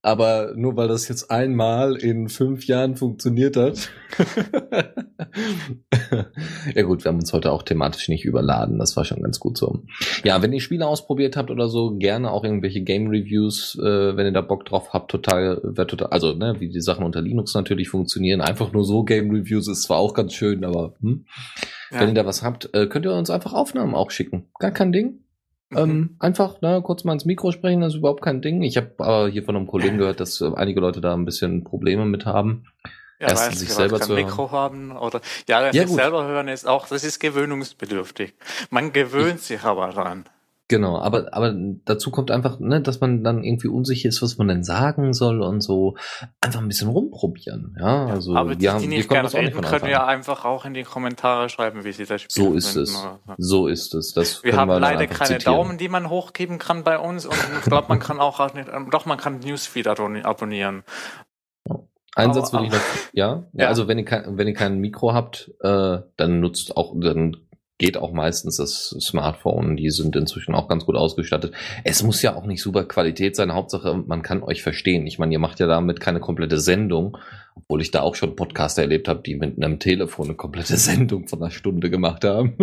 [0.02, 3.90] Aber nur weil das jetzt einmal in fünf Jahren funktioniert hat.
[6.74, 8.78] ja gut, wir haben uns heute auch thematisch nicht überladen.
[8.78, 9.82] Das war schon ganz gut so.
[10.24, 14.26] Ja, wenn ihr Spiele ausprobiert habt oder so, gerne auch irgendwelche Game Reviews, äh, wenn
[14.26, 17.54] ihr da Bock drauf habt, total, wird total, also ne, wie die Sachen unter Linux
[17.54, 18.40] natürlich funktionieren.
[18.40, 21.26] Einfach nur so Game Reviews ist zwar auch ganz schön, aber hm.
[21.90, 22.00] ja.
[22.00, 24.48] wenn ihr da was habt, äh, könnt ihr uns einfach Aufnahmen auch schicken.
[24.58, 25.25] Gar kein Ding.
[25.70, 25.78] Mhm.
[25.78, 28.62] Ähm, einfach ne, kurz mal ins Mikro sprechen, das ist überhaupt kein Ding.
[28.62, 31.64] Ich habe aber hier von einem Kollegen gehört, dass äh, einige Leute da ein bisschen
[31.64, 32.66] Probleme mit haben.
[33.18, 34.26] Ja, Erst sich selber zu hören.
[34.26, 38.34] Mikro haben oder ja, ja selber hören ist auch, das ist gewöhnungsbedürftig.
[38.68, 40.26] Man gewöhnt ich, sich aber dran.
[40.68, 41.54] Genau, aber, aber
[41.84, 45.40] dazu kommt einfach, ne, dass man dann irgendwie unsicher ist, was man denn sagen soll
[45.40, 45.96] und so.
[46.40, 48.06] Einfach ein bisschen rumprobieren, ja.
[48.06, 51.84] Also, aber die, die nicht gerne reden, können ja einfach auch in die Kommentare schreiben,
[51.84, 52.48] wie sie das spielen.
[52.48, 52.96] So ist finden, es.
[52.96, 53.20] Oder.
[53.38, 54.12] So ist es.
[54.12, 55.56] Das wir haben wir leider keine zitieren.
[55.56, 59.06] Daumen, die man hochgeben kann bei uns und ich glaube, man kann auch, nicht, doch,
[59.06, 60.82] man kann Newsfeed abonnieren.
[62.16, 62.80] Ein Satz würde ich noch,
[63.12, 63.44] ja?
[63.52, 63.68] ja.
[63.68, 67.36] Also wenn ihr kein, wenn ihr kein Mikro habt, äh, dann nutzt auch, dann
[67.78, 69.76] geht auch meistens das Smartphone.
[69.76, 71.52] Die sind inzwischen auch ganz gut ausgestattet.
[71.84, 73.52] Es muss ja auch nicht super Qualität sein.
[73.52, 75.06] Hauptsache, man kann euch verstehen.
[75.06, 77.18] Ich meine, ihr macht ja damit keine komplette Sendung,
[77.54, 81.28] obwohl ich da auch schon Podcaster erlebt habe, die mit einem Telefon eine komplette Sendung
[81.28, 82.56] von einer Stunde gemacht haben.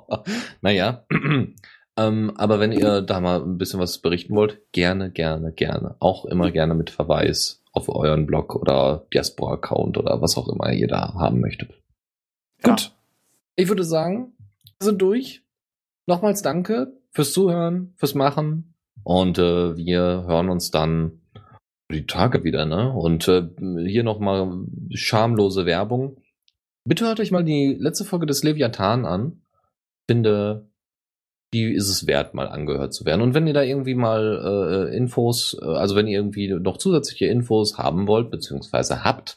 [0.60, 1.04] naja.
[1.96, 5.96] ähm, aber wenn ihr da mal ein bisschen was berichten wollt, gerne, gerne, gerne.
[5.98, 10.88] Auch immer gerne mit Verweis auf euren Blog oder Diaspora-Account oder was auch immer ihr
[10.88, 11.70] da haben möchtet.
[12.64, 12.70] Ja.
[12.70, 12.92] Gut.
[13.56, 14.32] Ich würde sagen,
[14.82, 15.42] sind durch.
[16.06, 18.74] Nochmals danke fürs Zuhören, fürs Machen.
[19.04, 21.22] Und äh, wir hören uns dann
[21.90, 22.92] die Tage wieder, ne?
[22.92, 23.48] Und äh,
[23.86, 26.20] hier nochmal schamlose Werbung.
[26.84, 29.42] Bitte hört euch mal die letzte Folge des Leviathan an.
[30.08, 30.72] Finde
[31.52, 33.20] die ist es wert, mal angehört zu werden.
[33.20, 37.26] Und wenn ihr da irgendwie mal äh, Infos, äh, also wenn ihr irgendwie noch zusätzliche
[37.26, 39.36] Infos haben wollt, beziehungsweise habt,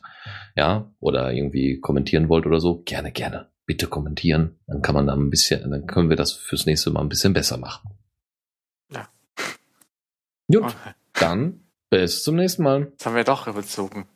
[0.55, 3.47] ja, oder irgendwie kommentieren wollt oder so, gerne, gerne.
[3.65, 4.59] Bitte kommentieren.
[4.67, 7.33] Dann kann man da ein bisschen, dann können wir das fürs nächste Mal ein bisschen
[7.33, 7.89] besser machen.
[8.91, 9.09] Ja.
[10.51, 10.93] Gut, Okay.
[11.13, 12.87] dann bis zum nächsten Mal.
[12.91, 14.07] Jetzt haben wir doch überzogen.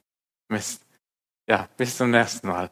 [0.50, 0.86] Mist.
[1.48, 2.70] Ja, bis zum nächsten Mal.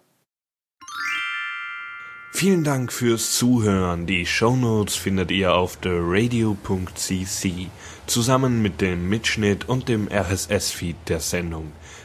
[2.34, 4.06] Vielen Dank fürs Zuhören.
[4.06, 7.70] Die Shownotes findet ihr auf theradio.cc
[8.06, 11.72] zusammen mit dem Mitschnitt und dem RSS-Feed der Sendung.